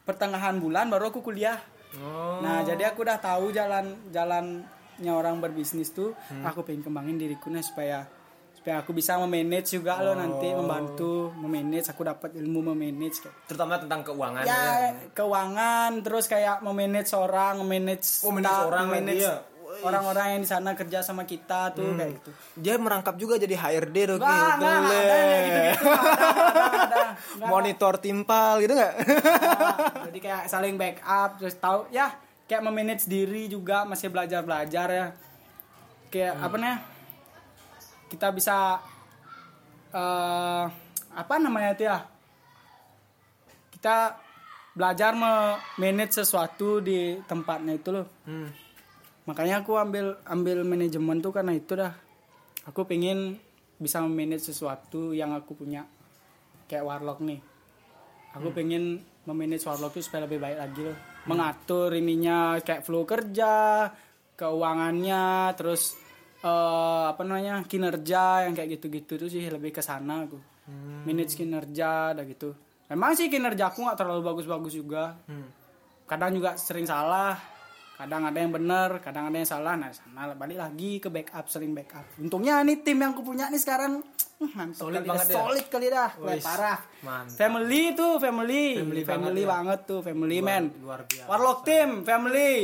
[0.02, 1.58] pertengahan bulan baru aku kuliah
[1.98, 2.40] Oh.
[2.40, 6.12] Nah, jadi aku udah tahu jalan jalannya orang berbisnis tuh.
[6.28, 6.44] Hmm.
[6.44, 8.04] Aku pengen kembangin diriku nih supaya
[8.52, 10.58] supaya aku bisa memanage juga loh nanti Oh.
[10.58, 11.86] membantu memanage.
[11.88, 13.36] Aku dapat ilmu memanage kayak.
[13.46, 19.38] Terutama tentang keuangan Ya, keuangan terus kayak memanage orang, memanage Oh, manage orang memanage ya?
[19.78, 21.98] Orang-orang yang di sana kerja sama kita tuh Hmm.
[21.98, 22.30] kayak gitu.
[22.56, 24.64] Dia merangkap juga jadi HRD Wah, gitu.
[27.42, 28.94] Monitor timpal gitu nggak?
[28.96, 32.12] Nah, jadi kayak saling backup terus tahu ya
[32.44, 35.06] kayak memanage diri juga masih belajar belajar ya
[36.08, 36.44] kayak Hmm.
[36.44, 36.76] apa nih
[38.08, 38.56] kita bisa
[39.90, 40.64] eh
[41.10, 41.98] apa namanya itu ya
[43.72, 44.14] kita
[44.72, 45.16] belajar
[45.76, 48.48] manage sesuatu di tempatnya itu loh Hmm.
[49.26, 51.92] Makanya aku ambil ambil manajemen tuh karena itu dah.
[52.66, 53.38] Aku pengen
[53.78, 55.86] bisa memanage sesuatu yang aku punya.
[56.66, 57.38] Kayak warlock nih.
[58.34, 60.98] Aku pengen memanage warlock itu supaya lebih baik lagi loh.
[61.26, 63.86] Mengatur ininya kayak flow kerja
[64.36, 65.96] keuangannya terus
[66.44, 70.38] eh, apa namanya kinerja yang kayak gitu-gitu tuh sih lebih ke sana aku.
[71.06, 72.50] Manage kinerja dah gitu.
[72.90, 75.18] Memang sih kinerja aku nggak terlalu bagus-bagus juga.
[75.26, 75.50] Hmm.
[76.06, 77.34] kadang juga sering salah
[77.96, 79.72] kadang ada yang benar kadang ada yang salah.
[79.74, 82.04] Nah sana balik lagi ke backup sering backup.
[82.16, 84.04] Untungnya nih tim yang aku punya nih sekarang
[84.36, 85.36] uh, mantap Solid kali banget dah, ya?
[85.40, 86.10] solid kali dah.
[86.14, 86.78] Wah, Wis, parah.
[87.00, 87.34] mantap.
[87.34, 88.64] family tuh family.
[88.76, 89.88] Family family, banget banget, ya.
[89.88, 90.64] tuh family Luar- man.
[90.78, 91.26] luar biasa.
[91.26, 92.54] warlock team family.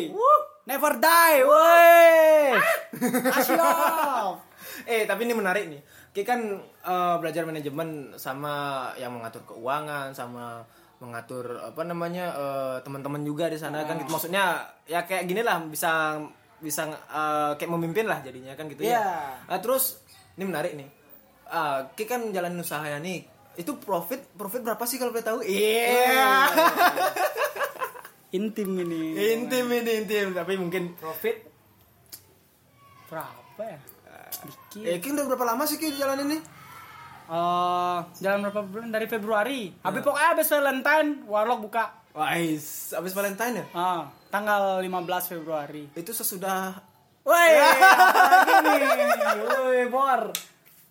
[0.62, 2.54] Never die woi.
[3.32, 3.58] Asyik.
[4.82, 5.80] Eh tapi ini menarik nih.
[6.10, 8.52] Ki kan eh, belajar manajemen sama
[8.94, 10.62] yang mengatur keuangan sama
[11.02, 14.08] mengatur apa namanya eh, teman-teman juga di sana kan gitu.
[14.08, 16.22] Maksudnya ya kayak gini lah bisa
[16.62, 19.02] bisa eh, kayak memimpin lah jadinya kan gitu Iya.
[19.02, 19.50] ya.
[19.50, 19.98] Ah, terus
[20.38, 20.86] ini menarik nih.
[21.50, 25.38] Ah, Ki kan jalan usahanya nih itu profit profit berapa sih kalau boleh tahu?
[25.42, 26.48] Iya.
[28.32, 31.36] intim ini intim ini intim tapi mungkin profit
[33.04, 33.76] berapa ya
[34.48, 36.40] dikit eh King udah berapa lama sih King jalan ini?
[37.24, 43.54] Eh, jalan berapa bulan dari Februari habis pokoknya habis Valentine warlock buka Wais, abis Valentine
[43.56, 43.66] ya?
[43.72, 44.92] ah tanggal 15
[45.28, 46.76] Februari Itu sesudah
[47.22, 47.50] Woi,
[48.58, 48.82] gini,
[49.38, 50.34] woi bor.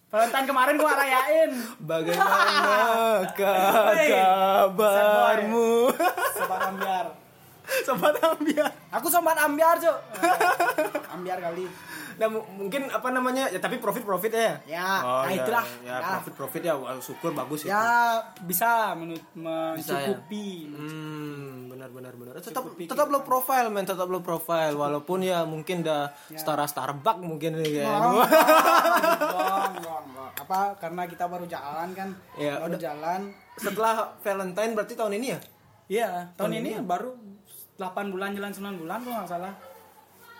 [0.07, 1.51] Valentine kemarin gua rayain.
[1.77, 3.19] bagaimana
[4.07, 5.91] kabarmu?
[6.31, 7.11] Sobat ambiar.
[7.83, 8.69] Sobat ambiar.
[8.91, 9.97] Aku sobat ambiar, Cuk.
[11.11, 11.65] ambiar kali.
[12.13, 13.47] Nah, mu- mungkin apa namanya?
[13.47, 14.53] Ya tapi profit profit ya.
[14.67, 15.65] Ya, Oh, nah ya, itulah.
[15.81, 16.09] Ya, Ya.
[16.13, 16.73] profit profit ya.
[16.99, 17.69] Syukur bagus itu.
[17.69, 19.23] Ya, bisa menut
[19.73, 20.05] Bisa, ya?
[20.05, 20.69] mencukupi.
[20.69, 22.33] Hmm, benar benar benar.
[22.37, 27.19] Tetap Cukupi tetap low profile men, tetap low profile walaupun ya mungkin dah setara Starbucks
[27.19, 28.13] mungkin bang.
[30.37, 32.09] Apa karena kita baru jalan kan?
[32.35, 32.79] Ya, baru udah.
[32.81, 33.21] jalan.
[33.55, 35.39] Setelah Valentine berarti tahun ini ya?
[35.91, 37.11] Iya, tahun ini baru
[37.81, 39.53] 8 bulan jalan 9 bulan kalau nggak salah.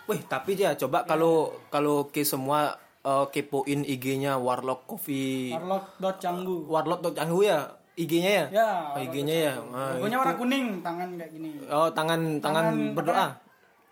[0.06, 5.50] Wih, tapi ya coba kalau kalau ke semua eh, kepoin IG-nya Warlock Coffee.
[5.50, 6.70] Warlock.canggu.
[6.70, 8.46] Warlock.canggu ya IG-nya ya?
[8.48, 9.54] Ya, Oh, IG-nya ya.
[9.68, 11.50] Ah, Pokoknya warna kuning, tangan kayak gini.
[11.68, 13.36] Oh, tangan tangan, berdoa.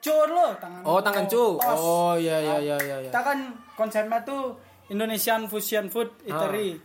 [0.00, 0.80] Cur lo, tangan.
[0.88, 1.60] Oh, tangan cu.
[1.60, 2.96] Oh, iya iya iya iya.
[3.04, 3.10] iya.
[3.12, 3.38] Kita kan
[3.76, 4.56] konsepnya tuh
[4.88, 6.72] Indonesian Fusion Food Eatery.
[6.72, 6.76] Ah.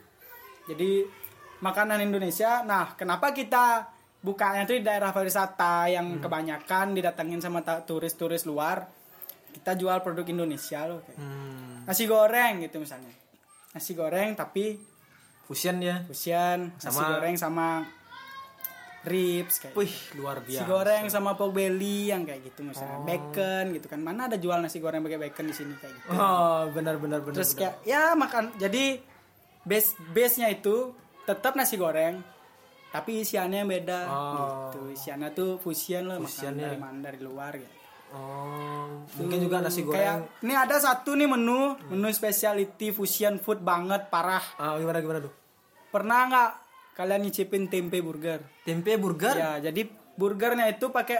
[0.73, 1.08] Jadi
[1.63, 2.67] makanan Indonesia.
[2.67, 3.94] Nah, kenapa kita
[4.25, 5.93] bukanya tuh di daerah pariwisata Hmm.
[5.93, 8.89] yang kebanyakan didatengin sama turis-turis luar.
[9.51, 10.99] Kita jual produk Indonesia loh.
[10.99, 11.15] kayak.
[11.15, 13.13] Hmm, Nasi goreng gitu misalnya.
[13.71, 14.81] Nasi goreng tapi
[15.45, 16.01] fusion ya.
[16.03, 17.85] fusion, nasi Sama- goreng sama
[19.05, 20.65] ribs kayak Wih, luar nasi biasa.
[20.65, 23.05] goreng sama pork belly yang kayak gitu misalnya Oh.
[23.05, 26.73] bacon gitu kan mana ada jual nasi goreng pakai bacon di sini kayak gitu Oh,
[26.73, 27.38] benar benar benar.
[27.38, 27.77] terus benar.
[27.77, 28.97] kayak ya makan jadi
[29.61, 30.89] base base nya itu
[31.21, 32.17] tetap nasi goreng
[32.95, 34.31] tapi isiannya beda Oh.
[34.65, 37.73] gitu isiannya tuh fusion loh Fusion makanan dari mana dari luar gitu
[38.08, 39.91] Oh, mungkin juga nasi goreng.
[39.93, 45.19] kayak ini ada satu nih menu menu specialty fusion food banget parah Ah, gimana gimana
[45.19, 45.34] tuh?
[45.89, 46.51] pernah nggak
[46.93, 49.36] kalian nyicipin tempe burger Tempe burger?
[49.36, 49.84] Ya, jadi
[50.15, 51.19] burgernya itu pakai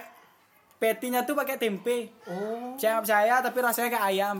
[0.75, 2.15] patty-nya tuh pakai tempe.
[2.25, 2.73] Oh.
[2.73, 4.38] Percaya nggak percaya tapi rasanya kayak ayam.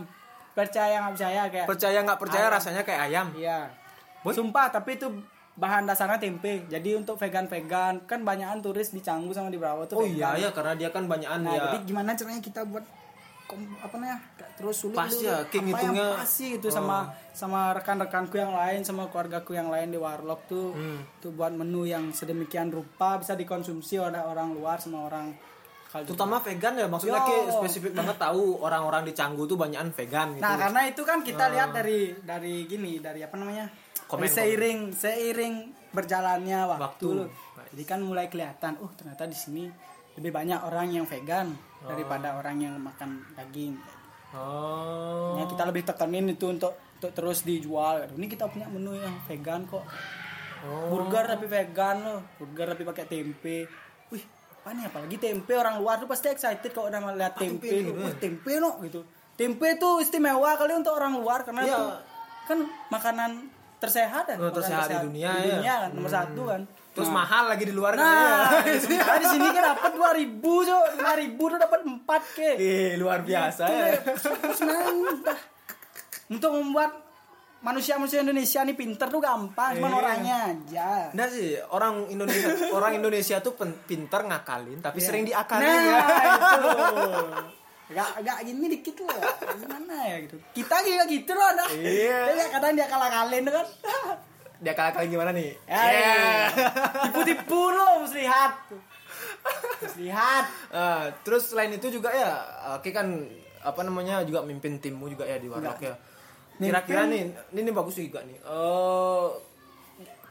[0.54, 2.56] Percaya nggak percaya kayak Percaya nggak percaya Ayam.
[2.56, 3.28] rasanya kayak ayam.
[3.36, 3.60] Iya.
[4.22, 4.32] Boy.
[4.32, 5.08] Sumpah, tapi itu
[5.56, 6.64] bahan dasarnya tempe.
[6.66, 10.50] Jadi untuk vegan-vegan kan banyakan turis di Canggu sama di Bravo tuh Oh iya ya
[10.50, 11.62] karena dia kan banyakan Nah, ya.
[11.66, 12.84] jadi gimana caranya kita buat
[13.46, 14.20] kom- apa namanya?
[14.36, 15.24] kayak terus sulit Pas dulu.
[15.24, 16.04] ya, King apa hitungnya.
[16.04, 16.98] yang pas sih itu sama
[17.32, 21.00] sama rekan-rekanku yang lain sama keluargaku yang lain di Warlock tuh Hmm.
[21.20, 25.32] tuh buat menu yang sedemikian rupa bisa dikonsumsi oleh orang luar sama orang
[25.94, 26.12] juga.
[26.12, 27.24] Terutama vegan ya maksudnya.
[27.24, 30.44] Ki, spesifik banget tahu orang-orang di Canggu tuh banyakan vegan gitu.
[30.44, 33.72] Nah, karena itu kan kita lihat dari dari gini, dari apa namanya?
[34.16, 35.56] Komen, seiring seiring
[35.92, 36.84] berjalannya waktu.
[36.84, 37.10] Waktu.
[37.76, 39.64] Jadi kan mulai kelihatan, oh ternyata di sini
[40.16, 41.52] lebih banyak orang yang vegan
[41.84, 43.76] daripada orang yang makan daging.
[44.36, 45.40] Oh.
[45.40, 48.08] Ya, kita lebih tekenin itu untuk untuk terus dijual.
[48.16, 49.84] Ini kita punya menu yang vegan kok.
[50.66, 50.88] Oh.
[50.92, 52.20] Burger tapi vegan loh.
[52.40, 53.68] Burger tapi pakai tempe.
[54.12, 57.68] Wih, apa nih apalagi tempe orang luar tuh pasti excited kalau udah melihat tempe.
[57.68, 57.94] tempe tuh.
[58.00, 59.02] Wih, tempe no gitu.
[59.36, 61.76] Tempe tuh istimewa kali untuk orang luar karena Iya.
[61.76, 61.86] itu
[62.48, 63.32] kan makanan
[63.76, 64.36] tersehat ya.
[64.38, 65.56] Oh, tersehat di dunia, di ya.
[65.58, 66.62] dunia kan nomor satu kan.
[66.96, 67.16] Terus Nah.
[67.20, 70.84] mahal lagi di luar Nah, sementara di sini kan dapat 2000, Cok.
[70.96, 72.50] 5000 tuh dapat 4 ke.
[72.56, 73.92] Ih, luar biasa Itu ya.
[74.56, 75.38] Sebenarnya udah.
[76.26, 76.92] Untuk membuat
[77.60, 79.98] manusia-manusia Indonesia nih pinter tuh gampang, cuman Iya.
[79.98, 80.90] orangnya aja.
[81.12, 86.02] Nah sih orang Indonesia orang Indonesia tuh pinter ngakalin tapi sering diakalin nah, ya.
[86.24, 86.70] itu.
[87.86, 89.22] Gak, gak gini dikit loh.
[89.62, 90.38] Gimana ya gitu.
[90.58, 91.70] Kita juga gitu loh, nah.
[91.70, 92.20] Iya.
[92.34, 93.68] Dia kadang dia kalah-kalin kan.
[94.58, 95.54] Dia kalah-kalin gimana nih?
[95.70, 96.26] Ya, Iya.
[97.06, 98.54] Tipu-tipu lo, mesti lihat.
[99.86, 100.46] Mesti lihat.
[100.74, 102.34] Ah, terus selain itu juga ya,
[102.74, 103.06] Oke kan
[103.66, 105.94] apa namanya juga mimpin timmu juga ya di Warlock ya.
[106.56, 107.22] Kira-kira nih,
[107.54, 108.38] ini, ini bagus juga nih.
[108.42, 109.28] Eh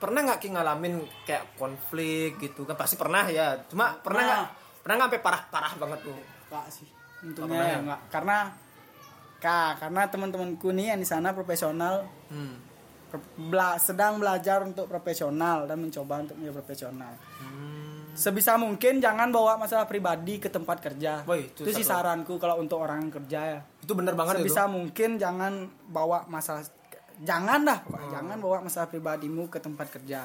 [0.03, 2.75] pernah nggak Ki ngalamin kayak konflik gitu kan?
[2.75, 3.63] Pasti pernah ya.
[3.71, 4.43] Cuma pernah nggak?
[4.83, 6.17] Pernah nggak sampai parah-parah banget tuh?
[6.51, 6.89] Enggak sih.
[7.25, 8.01] Untungnya ya enggak.
[8.11, 8.39] Karena
[9.37, 12.57] Kak, karena teman-temanku nih yang di sana profesional Hmm.
[13.37, 17.13] bela- sedang belajar untuk profesional dan mencoba untuk menjadi profesional.
[17.39, 18.09] Hmm.
[18.11, 21.23] Sebisa mungkin jangan bawa masalah pribadi ke tempat kerja.
[21.23, 23.61] Woi, itu itu sih saranku kalau untuk orang yang kerja ya.
[23.79, 24.49] Itu bener banget itu.
[24.49, 25.53] Sebisa mungkin jangan
[25.85, 26.65] bawa masalah
[27.21, 28.11] jangan dah, Hmm.
[28.11, 30.25] jangan bawa masalah pribadimu ke tempat kerja.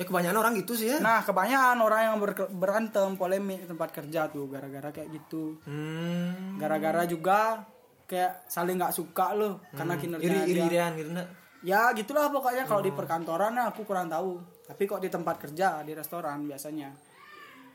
[0.00, 0.96] Ya kebanyakan orang gitu sih ya.
[0.98, 5.60] Nah, kebanyakan orang yang ber- berantem polemik di tempat kerja tuh gara-gara kayak gitu.
[5.62, 6.56] Hmm.
[6.56, 7.60] gara-gara juga
[8.04, 11.28] kayak saling nggak suka loh karena kinerja dia Iri-irian gitu nak.
[11.60, 15.80] ya gitulah pokoknya kalau di perkantoran nah, aku kurang tahu tapi kok di tempat kerja
[15.80, 16.90] di restoran biasanya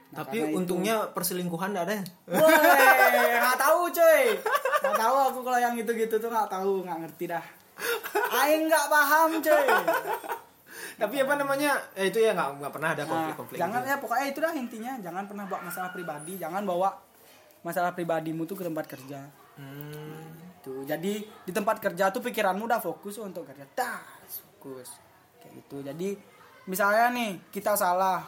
[0.06, 1.98] Nah, Tapi karena itu- untungnya perselingkuhan nggak ada.
[2.28, 2.38] Woi,
[3.42, 4.24] nggak tahu cuy
[4.78, 7.46] nggak tahu aku kalau yang gitu-gitu tuh nggak tahu nggak ngerti dah
[8.36, 9.66] Aing nggak paham cuy
[10.96, 11.72] Tapi apa namanya?
[11.94, 13.58] Eh, itu ya nggak nggak pernah ada Nah, konflik-konflik.
[13.58, 13.90] jangan gitu.
[13.90, 16.90] ya pokoknya itu dah intinya jangan pernah bawa masalah pribadi jangan bawa
[17.62, 19.20] masalah pribadimu tuh ke tempat kerja
[19.56, 20.60] Hmm.
[20.60, 24.12] tuh jadi di tempat kerja tuh pikiranmu udah fokus untuk kerja tas
[24.44, 24.92] fokus
[25.38, 26.10] kayak gitu jadi
[26.66, 28.20] misalnya nih kita salah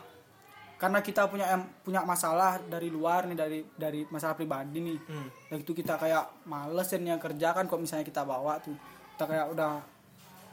[0.73, 5.27] karena kita punya punya masalah dari luar nih dari dari masalah pribadi nih Hmm.
[5.47, 8.77] dan itu kita kayak males yang kerja kan kok misalnya kita bawa tuh
[9.11, 9.71] kita kayak udah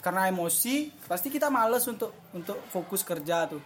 [0.04, 3.62] karena emosi pasti kita males untuk untuk fokus kerja tuh.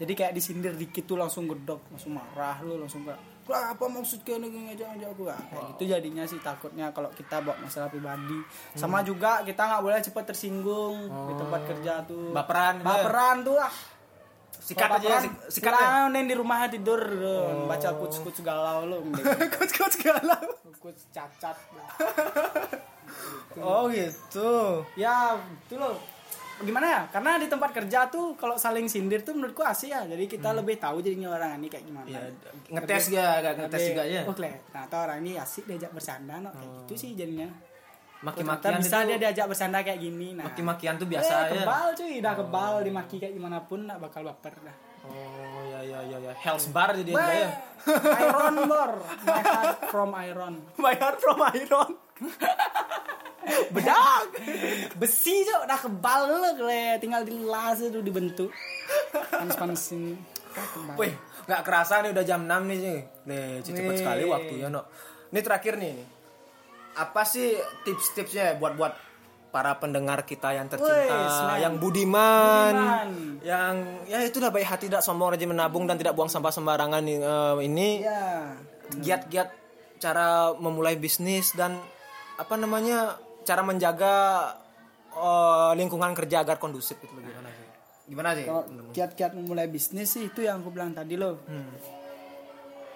[0.00, 4.24] Jadi kayak disindir dikit tuh langsung gedok langsung marah lu langsung kayak "Wah, apa maksud
[4.24, 5.22] kalian ini ngajak ngajak aku?
[5.28, 8.40] Kayak gitu jadinya sih takutnya kalau kita bawa masalah pribadi.
[8.72, 10.96] Sama juga kita nggak boleh cepat tersinggung
[11.28, 12.32] di tempat kerja tuh.
[12.32, 13.74] Baperan gitu baperan tuh ah.
[14.62, 16.06] Sikat aja baperan, sikat ya.
[16.06, 17.66] sikat di rumah tidur oh.
[17.66, 18.98] baca kuts kuts galau lu
[19.58, 20.38] Coach coach galau.
[20.78, 21.58] kuts cacat
[23.60, 24.80] Oh gitu.
[24.96, 25.98] ya itu loh
[26.62, 30.24] gimana ya karena di tempat kerja tuh kalau saling sindir tuh menurutku asik ya jadi
[30.30, 32.22] kita lebih tahu jadinya orang ini kayak gimana Ya,
[32.70, 34.20] ngetes ya, agak ngetes Lebih, juga ya.
[34.28, 36.50] oh kelihatan ternyata orang ini asik diajak bersanda no.
[36.54, 37.48] kayak gitu sih jadinya
[38.22, 41.50] Maki-makian bisa itu, dia diajak bersanda kayak gini nah maki-makian tuh eh, biasa ya.
[41.50, 45.98] kebal cuy udah kebal dimaki kayak gimana pun nggak bakal baper dah Oh ya ya
[46.06, 46.32] ya ya.
[46.38, 47.50] Health bar jadi ya.
[48.22, 51.98] iron bor my heart from iron My heart from iron.
[53.74, 54.26] bedak.
[54.96, 58.50] Besi cok udah kebal dulu kle tinggal dilas itu dibentuk.
[59.32, 60.20] Panas panasin
[61.00, 61.12] Wih,
[61.48, 62.98] nggak kerasa nih udah jam 6 nih sih.
[63.28, 64.84] Nih, cepet sekali waktunya, no.
[65.32, 66.08] Ini terakhir nih, nih.
[67.00, 67.56] Apa sih
[67.88, 68.92] tips-tipsnya buat buat
[69.48, 73.08] para pendengar kita yang tercinta, Wih, yang budiman, Budiman.
[73.44, 73.74] yang
[74.08, 78.04] ya itulah baik hati, tidak sombong, rajin menabung dan tidak buang sampah sembarangan eh, ini.
[78.04, 78.52] Ya.
[78.92, 79.48] Giat-giat
[80.00, 81.80] cara memulai bisnis dan
[82.42, 84.14] apa namanya cara menjaga
[85.10, 87.66] eh, lingkungan kerja agar kondusif itu gimana sih?
[88.02, 88.44] Gimana sih?
[88.44, 91.38] kalau kiat-kiat memulai bisnis sih itu yang aku bilang tadi loh.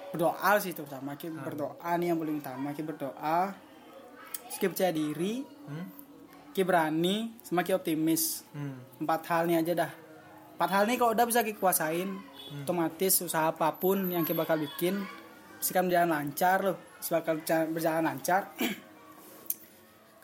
[0.08, 3.52] Berdoa sih terutama kita berdoa nih yang paling utama kita berdoa
[4.46, 5.42] terus kita percaya diri
[6.50, 8.46] kita berani semakin optimis.
[8.50, 8.80] Hmm.
[8.98, 9.92] empat hal nih aja dah.
[10.56, 12.08] Empat hal nih kalau udah bisa kita kuasain
[12.58, 15.04] otomatis usaha apa pun yang kita bakal bikin
[15.56, 16.76] pasti akan berjalan lancar loh.
[17.02, 18.42] Bakal berja- berjalan lancar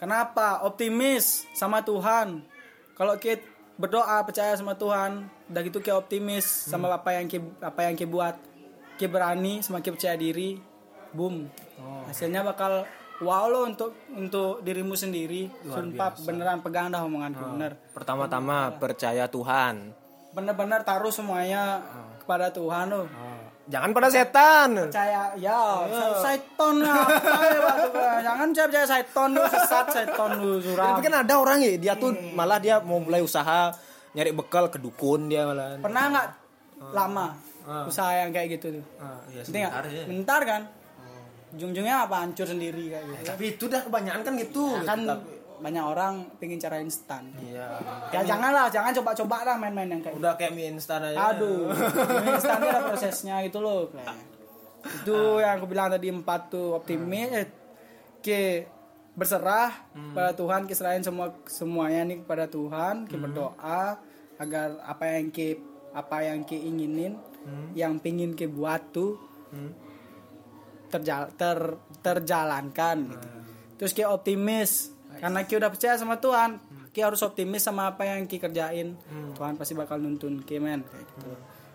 [0.03, 0.67] kenapa?
[0.67, 2.43] Optimis sama Tuhan.
[2.99, 3.47] Kalau kita
[3.79, 8.11] berdoa percaya sama Tuhan udah gitu kita optimis sama apa yang kita apa yang kita
[8.11, 8.35] buat.
[8.99, 10.59] Kita berani semakin percaya diri
[11.15, 11.47] boom.
[12.11, 12.83] Hasilnya bakal
[13.23, 15.47] wow lo untuk untuk dirimu sendiri.
[15.63, 17.79] Sumpah beneran pegang dah omonganku bener.
[17.95, 20.03] Pertama-tama percaya Tuhan.
[20.33, 21.85] bener-bener taruh semuanya
[22.25, 23.05] kepada Tuhan lo
[23.71, 24.91] Jangan pada setan.
[24.91, 25.87] percaya ya
[26.19, 30.99] seton apa ya jangan percaya percaya seton lu sesat seton lu suram.
[30.99, 33.71] Tapi kan ada orang ya, dia tuh malah dia mau mulai usaha
[34.13, 35.79] nyari bekal ke dukun dia malah.
[35.79, 36.27] pernah nggak?
[36.91, 37.27] Lama.
[37.87, 38.85] Usaha yang kayak gitu tuh.
[38.99, 40.05] Ah, iya, sebentar ya.
[40.11, 40.63] bentar kan?
[41.55, 42.27] Ujung-ujungnya apa?
[42.27, 43.23] Hancur sendiri kayak gitu.
[43.31, 44.65] Tapi itu dah kebanyakan kan gitu.
[44.75, 45.01] Ya kan
[45.63, 47.79] banyak orang pengen cara instan Iya.
[48.11, 50.21] ya janganlah jangan coba-coba lah main-main yang kayak gitu.
[50.21, 51.33] Udah kayak mie instan aja.
[51.33, 51.71] aduh
[52.19, 54.11] ini instan ada prosesnya gitu loh kayak.
[54.83, 57.47] itu yang aku bilang tadi empat tuh optimis eh,
[58.19, 58.67] ke
[59.13, 59.71] berserah
[60.11, 64.01] pada Tuhan kisrahin semua semuanya nih kepada Tuhan ke berdoa
[64.37, 65.61] agar apa yang ke
[65.93, 67.15] apa yang ke inginin
[67.73, 69.21] yang pingin ke buat tuh
[70.89, 71.59] terjal ter
[72.01, 73.29] terjalankan gitu.
[73.77, 76.63] terus ke optimis karena ki udah percaya sama Tuhan.
[76.93, 78.97] Ki harus optimis sama apa yang ki kerjain.
[79.37, 80.85] Tuhan pasti bakal nuntun ki men.
[80.85, 81.31] Kayak gitu.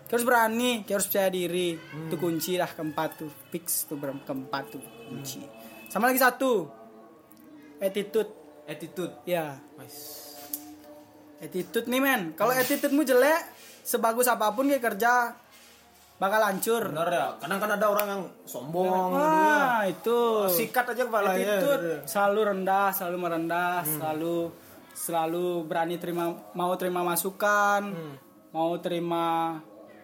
[0.06, 1.74] Ki harus berani ki harus percaya diri.
[1.78, 3.30] Itu kunci lah keempat tuh.
[3.50, 5.42] Fix tuh keempat tuh kunci.
[5.90, 6.70] Sama lagi satu.
[7.78, 8.30] Attitude.
[8.68, 9.14] Attitude.
[9.26, 9.58] ya.
[11.38, 12.22] Attitude nih men.
[12.34, 13.42] Kalau attitude-mu jelek
[13.86, 15.32] sebagus apa pun ki kerja
[16.18, 17.26] bakal hancur Bener ya.
[17.38, 19.14] Kadang kan ada orang yang sombong.
[19.14, 20.50] Wah, itu.
[20.50, 21.62] Sikat aja kepalanya.
[21.62, 24.36] Attitude selalu rendah, selalu merendah, selalu
[24.98, 27.94] selalu berani terima mau terima masukan,
[28.50, 29.56] mau terima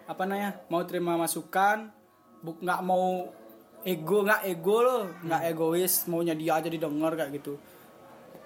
[0.07, 0.55] apa namanya?
[0.71, 1.91] Mau terima masukan,
[2.39, 3.27] buk nggak mau
[3.83, 7.59] ego nggak ego loh, nggak egois, maunya dia aja didengar kayak gitu.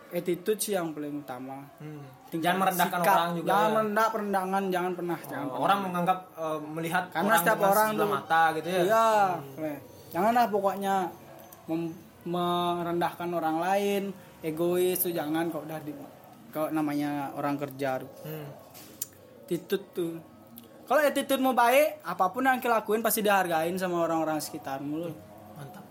[0.09, 1.61] Attitude sih yang paling utama.
[2.29, 3.15] Jangan merendahkan Sikap.
[3.15, 3.47] orang juga.
[3.47, 3.73] Jangan ya.
[3.73, 5.59] merendah perendangan, jangan pernah, jangan pernah.
[5.59, 8.81] Orang menganggap eh, melihat Karena orang setiap orang tuh- mata gitu ya.
[8.83, 9.07] Iya.
[9.55, 9.77] Weh.
[10.09, 10.95] Janganlah pokoknya
[12.25, 14.03] merendahkan orang lain,
[14.39, 15.93] egois tuh jangan kok udah di
[16.49, 18.09] kalau namanya orang kerja tuh.
[18.23, 18.49] Hmm.
[19.43, 20.13] attitude tuh
[20.83, 25.09] kalau attitude mau baik apa pun yang kita lakuin pasti dihargain sama orang-orang sekitarmu lo
[25.55, 25.81] Mantap.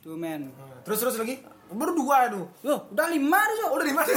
[0.00, 0.50] tuh men
[0.82, 1.38] Terus terus lagi?
[1.70, 2.44] Baru dua tuh.
[2.62, 3.70] Loh, udah lima tuh Sok.
[3.72, 4.08] Udah di mana?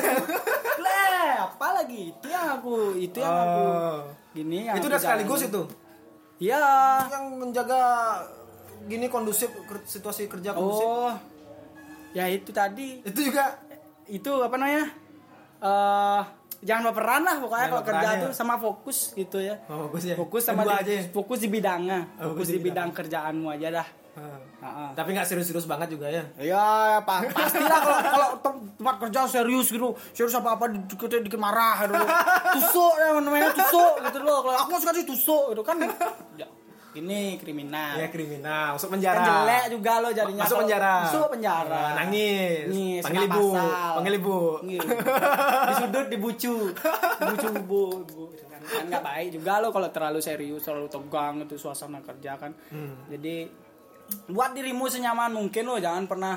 [0.77, 1.03] Le,
[1.45, 3.97] apa lagi itu yang aku itu yang aku Oh.
[4.31, 5.61] gini yang Itu udah sekaligus itu.
[6.37, 6.63] iya
[7.05, 7.81] Yang menjaga
[8.83, 9.51] gini kondusif
[9.83, 10.81] situasi kerja kondusif.
[10.81, 11.13] oh
[12.11, 13.59] ya itu tadi Itu juga
[14.05, 14.89] itu apa namanya
[15.59, 16.21] eh
[16.59, 18.21] jangan baperan lah pokoknya Jangan kalau kerja ya.
[18.21, 20.15] tuh sama fokus gitu ya oh, bagus ya.
[20.15, 20.91] fokus sama di, aja.
[20.91, 21.01] ya?
[21.09, 24.89] fokus di bidangnya Oh, fokus di bidang kerjaanmu aja dah Heeh.
[24.91, 26.23] Tapi nggak serius-serius banget juga ya.
[26.35, 26.67] Ya,
[27.01, 31.79] pa pastilah kalau kalau tem- tempat kerja serius gitu, serius apa apa dikit dikit marah
[31.81, 31.95] gitu.
[32.59, 34.43] Tusuk ya namanya tusuk gitu loh.
[34.43, 35.79] Kalau aku suka sih tusuk gitu kan.
[36.35, 36.43] Ya,
[36.91, 37.95] ini kriminal.
[37.95, 39.23] Ya kriminal, masuk kan penjara.
[39.23, 40.43] jelek juga lo jadinya.
[40.43, 40.95] Masuk penjara.
[41.07, 41.79] Masuk penjara.
[41.79, 42.67] Ah, nangis.
[42.67, 43.45] Nangis, Panggil ibu.
[43.55, 43.91] pasal.
[43.95, 44.37] Panggil ibu.
[44.67, 44.81] Iya.
[45.63, 46.55] Di sudut dibucu.
[47.15, 48.23] Dibucu bu, bu.
[48.35, 52.51] Kan Kan nggak baik juga lo kalau terlalu serius, terlalu tegang itu suasana kerja kan.
[52.69, 53.07] Hmm.
[53.07, 53.47] Jadi
[54.29, 56.35] buat dirimu senyaman mungkin lo jangan pernah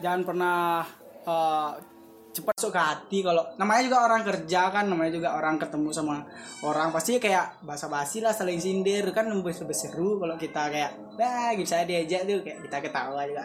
[0.00, 0.84] jangan pernah
[1.24, 1.70] eh,
[2.36, 6.20] cepat ke hati kalau namanya juga orang kerja kan namanya juga orang ketemu sama
[6.68, 11.56] orang pasti kayak basa-basi lah saling sindir kan lebih lebih seru kalau kita kayak bah
[11.56, 13.44] gitu saya diajak tuh kayak kita ketawa juga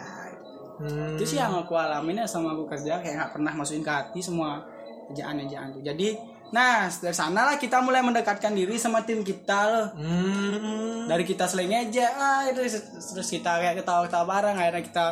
[0.82, 1.14] Hmm.
[1.14, 4.18] itu sih yang aku alamin ya sama aku kerja kayak nggak pernah masukin ke hati
[4.18, 4.66] semua
[5.14, 6.18] ejaan-ejaan tuh jadi
[6.52, 11.08] nah dari sana lah kita mulai mendekatkan diri sama tim kita loh Hmm.
[11.08, 12.60] dari kita selain aja ah itu
[12.92, 15.06] terus kita kayak ketawa-ketawa bareng akhirnya kita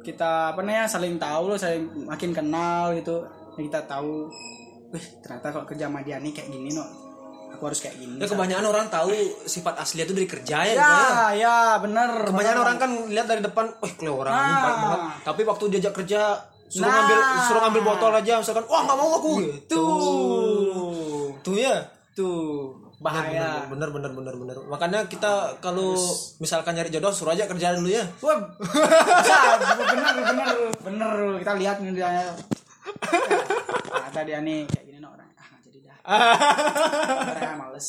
[0.00, 3.22] kita apa namanya saling tahu loh saling makin kenal gitu
[3.54, 4.26] kita tahu
[4.88, 6.86] wih ternyata kalau kerja sama dia nih kayak gini no
[7.48, 9.08] aku harus kayak gini Ya kebanyakan orang tahu
[9.44, 10.64] sifat asli itu dari kerja ya.
[10.64, 11.26] ya gitu ya.
[11.34, 12.64] ya bener Kebanyakan bener.
[12.64, 14.60] orang kan lihat dari depan, wah kalau orang ini Nah.
[14.60, 15.00] baik banget.
[15.24, 16.20] Tapi waktu diajak kerja
[16.68, 16.94] suruh Nah.
[16.94, 19.64] ngambil suruh ngambil botol aja misalkan, wah nggak mau aku gitu.
[19.72, 20.88] tuh
[21.40, 21.76] Tuh ya.
[22.12, 24.56] tuh bahaya Bener bener bener bener.
[24.66, 25.94] Makanya kita kalau
[26.38, 28.02] misalkan nyari jodoh suruh aja kerja dulu ya.
[28.18, 29.38] Wah, bisa,
[29.86, 30.48] bener, bener,
[30.82, 31.12] bener.
[31.38, 32.26] Kita lihat nih dia.
[33.88, 35.30] Kata dia nih kayak gini no orang.
[35.32, 35.96] Ah, jadi dah.
[37.22, 37.86] Orangnya males.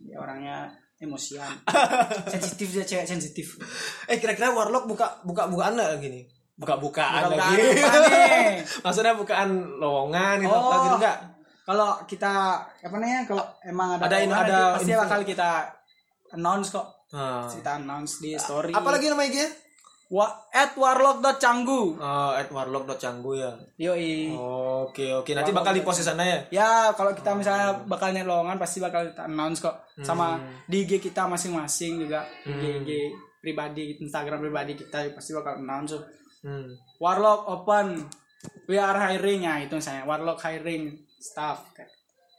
[0.00, 0.56] Dia orangnya
[0.98, 1.50] emosian.
[2.32, 3.46] Sensitif dia cewek sensitif.
[4.06, 6.26] Eh kira-kira warlock buka buka bukaan nggak gini?
[6.54, 7.82] Buka bukaan Buka-bukaan lagi.
[7.82, 8.50] apa nih?
[8.80, 11.18] Maksudnya bukaan lowongan gitu apa gitu enggak?
[11.64, 12.32] Kalau kita
[12.62, 13.20] apa namanya?
[13.24, 15.02] Kalau emang ada Ada lowongan, ada pasti info.
[15.02, 15.50] bakal kita
[16.30, 16.86] announce kok.
[17.10, 17.46] Nah.
[17.46, 18.70] Kita announce di story.
[18.70, 19.50] Apa lagi nama IG-nya?
[20.04, 21.96] Wa at warlock.canggu.
[21.96, 23.50] Oh, at warlock.canggu ya.
[23.80, 24.30] Yoi.
[24.84, 26.38] Oke oke nanti bakal di post sana ya.
[26.52, 31.02] Ya, kalau kita misalnya bakal nyari lowongan pasti bakal kita announce kok sama di IG
[31.02, 32.22] kita masing-masing juga.
[32.44, 32.90] IG, IG
[33.40, 35.98] pribadi, Instagram pribadi kita pasti bakal announce.
[36.44, 36.76] Hmm.
[37.00, 38.04] Warlock open.
[38.68, 40.04] We are hiring ya itu saya.
[40.04, 41.72] Warlock hiring staff.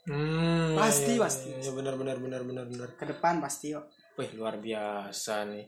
[0.06, 1.50] Hmm, Pasti, iya, pasti.
[1.50, 2.88] Iya, iya, benar benar benar benar benar.
[2.94, 3.90] Ke depan pasti kok.
[4.14, 5.66] Wih, luar biasa nih.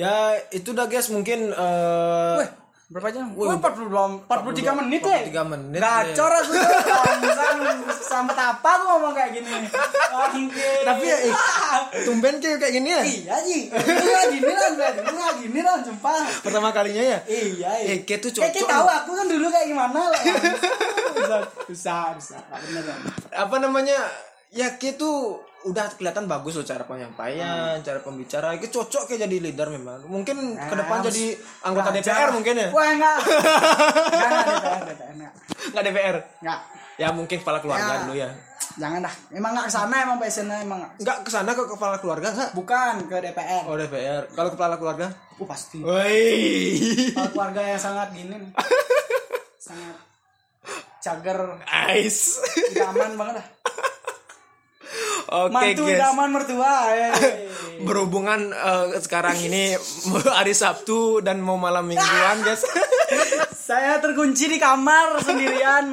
[0.00, 2.50] Ya, itu dah guys mungkin eh Wih,
[2.88, 3.28] berapa jam?
[3.36, 5.20] Wih, 40 belum 43 menit ya.
[5.28, 6.52] 43 menit, Gacor aku
[8.00, 9.68] sampai apa tuh ngomong kayak gini.
[10.80, 11.34] Tapi ya, eh,
[12.02, 13.02] tumben kayak kayak gini ya.
[13.04, 16.16] Iya Ji, ini lah gini lah, ini lah gini lah, sumpah.
[16.40, 17.18] Pertama kalinya ya.
[17.28, 17.92] Iya, iya.
[17.92, 18.68] Eh, kayak tuh Kayak cocok.
[18.72, 20.20] tahu aku kan dulu kayak gimana lah.
[21.18, 21.36] Bisa,
[21.68, 22.36] bisa, bisa.
[23.34, 24.00] Apa namanya?
[24.48, 28.54] Ya kayak tuh udah kelihatan bagus loh cara penyampaian, cara pembicara.
[28.54, 30.06] Kayak cocok kayak jadi leader memang.
[30.06, 31.90] Mungkin ke depan jadi anggota.
[31.90, 32.68] DPR mungkin ya.
[32.70, 33.16] Wah, enggak.
[34.08, 35.32] Enggak, enggak, DPR, DPR, enggak.
[35.68, 36.16] Enggak DPR.
[36.40, 36.60] Enggak.
[36.98, 37.98] Ya mungkin kepala keluarga Ya.
[38.02, 38.30] dulu ya.
[38.78, 39.14] Jangan dah.
[39.30, 40.92] Emang enggak ke sana emang passionnya emang nggak.
[40.98, 42.50] Enggak ke sana ke kepala keluarga enggak?
[42.54, 43.62] Bukan ke DPR.
[43.66, 44.22] Oh DPR.
[44.30, 45.06] Kalau kepala keluarga?
[45.38, 45.78] Oh, pasti.
[45.78, 47.10] Woi.
[47.12, 48.50] Kalau keluarga yang sangat gini nih.
[49.68, 49.96] sangat
[50.98, 51.38] cager
[51.94, 52.42] Ice.
[52.70, 53.46] idaman banget dah.
[55.28, 56.00] Oke Mantu guys.
[56.00, 56.74] idaman mertua.
[56.90, 57.12] eh.
[57.86, 59.76] Berhubungan eh, sekarang ini
[60.38, 62.64] hari Sabtu dan mau malam mingguan guys.
[63.68, 65.92] Saya terkunci di kamar sendirian.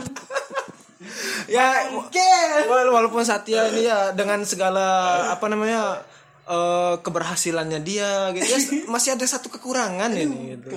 [1.45, 2.31] ya Oke.
[2.65, 4.87] wala- walaupun Satya ini ya dengan segala
[5.29, 5.99] apa namanya
[6.45, 10.71] eh, keberhasilannya dia gitu ya masih ada satu kekurangan ini gitu.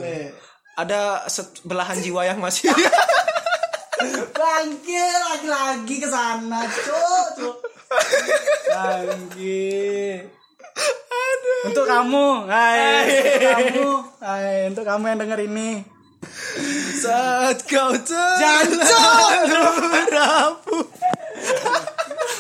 [0.74, 1.26] Ada
[1.62, 2.70] belahan jiwa yang masih
[4.30, 7.56] Bangke lagi-lagi ke sana, cuk, cuk.
[8.68, 10.28] Bangke.
[11.66, 13.08] Untuk kamu, hai,
[13.42, 13.88] kamu,
[14.22, 15.82] hai, untuk kamu yang denger ini.
[16.98, 17.94] saat kau
[19.48, 20.78] terharapu.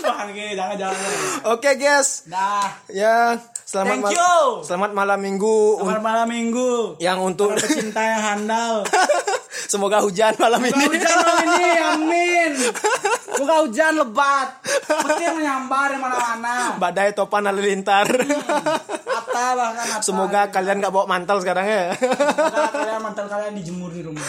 [0.02, 1.10] Bangke, jangan jangan.
[1.54, 2.78] Oke guys, Dah.
[2.92, 3.38] ya
[3.68, 4.36] selamat Thank you.
[4.64, 6.96] selamat malam minggu Selamat malam minggu.
[6.98, 8.74] yang untuk Para pecinta yang handal.
[9.68, 10.84] Semoga hujan malam Semoga ini.
[10.88, 12.52] hujan malam ini, amin.
[13.36, 14.48] Semoga hujan lebat.
[14.80, 16.54] Petir menyambar di mana-mana.
[16.80, 18.08] Badai topan halilintar.
[18.08, 20.00] Ata bahkan ata.
[20.00, 21.84] Semoga kalian gak bawa mantel sekarang ya.
[21.92, 24.24] Semoga kalian mantel kalian dijemur di rumah.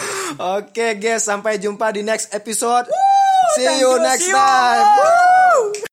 [0.60, 2.84] Oke guys, sampai jumpa di next episode.
[3.56, 4.36] See thank you next see you.
[4.36, 4.84] time.
[4.92, 5.88] Woo!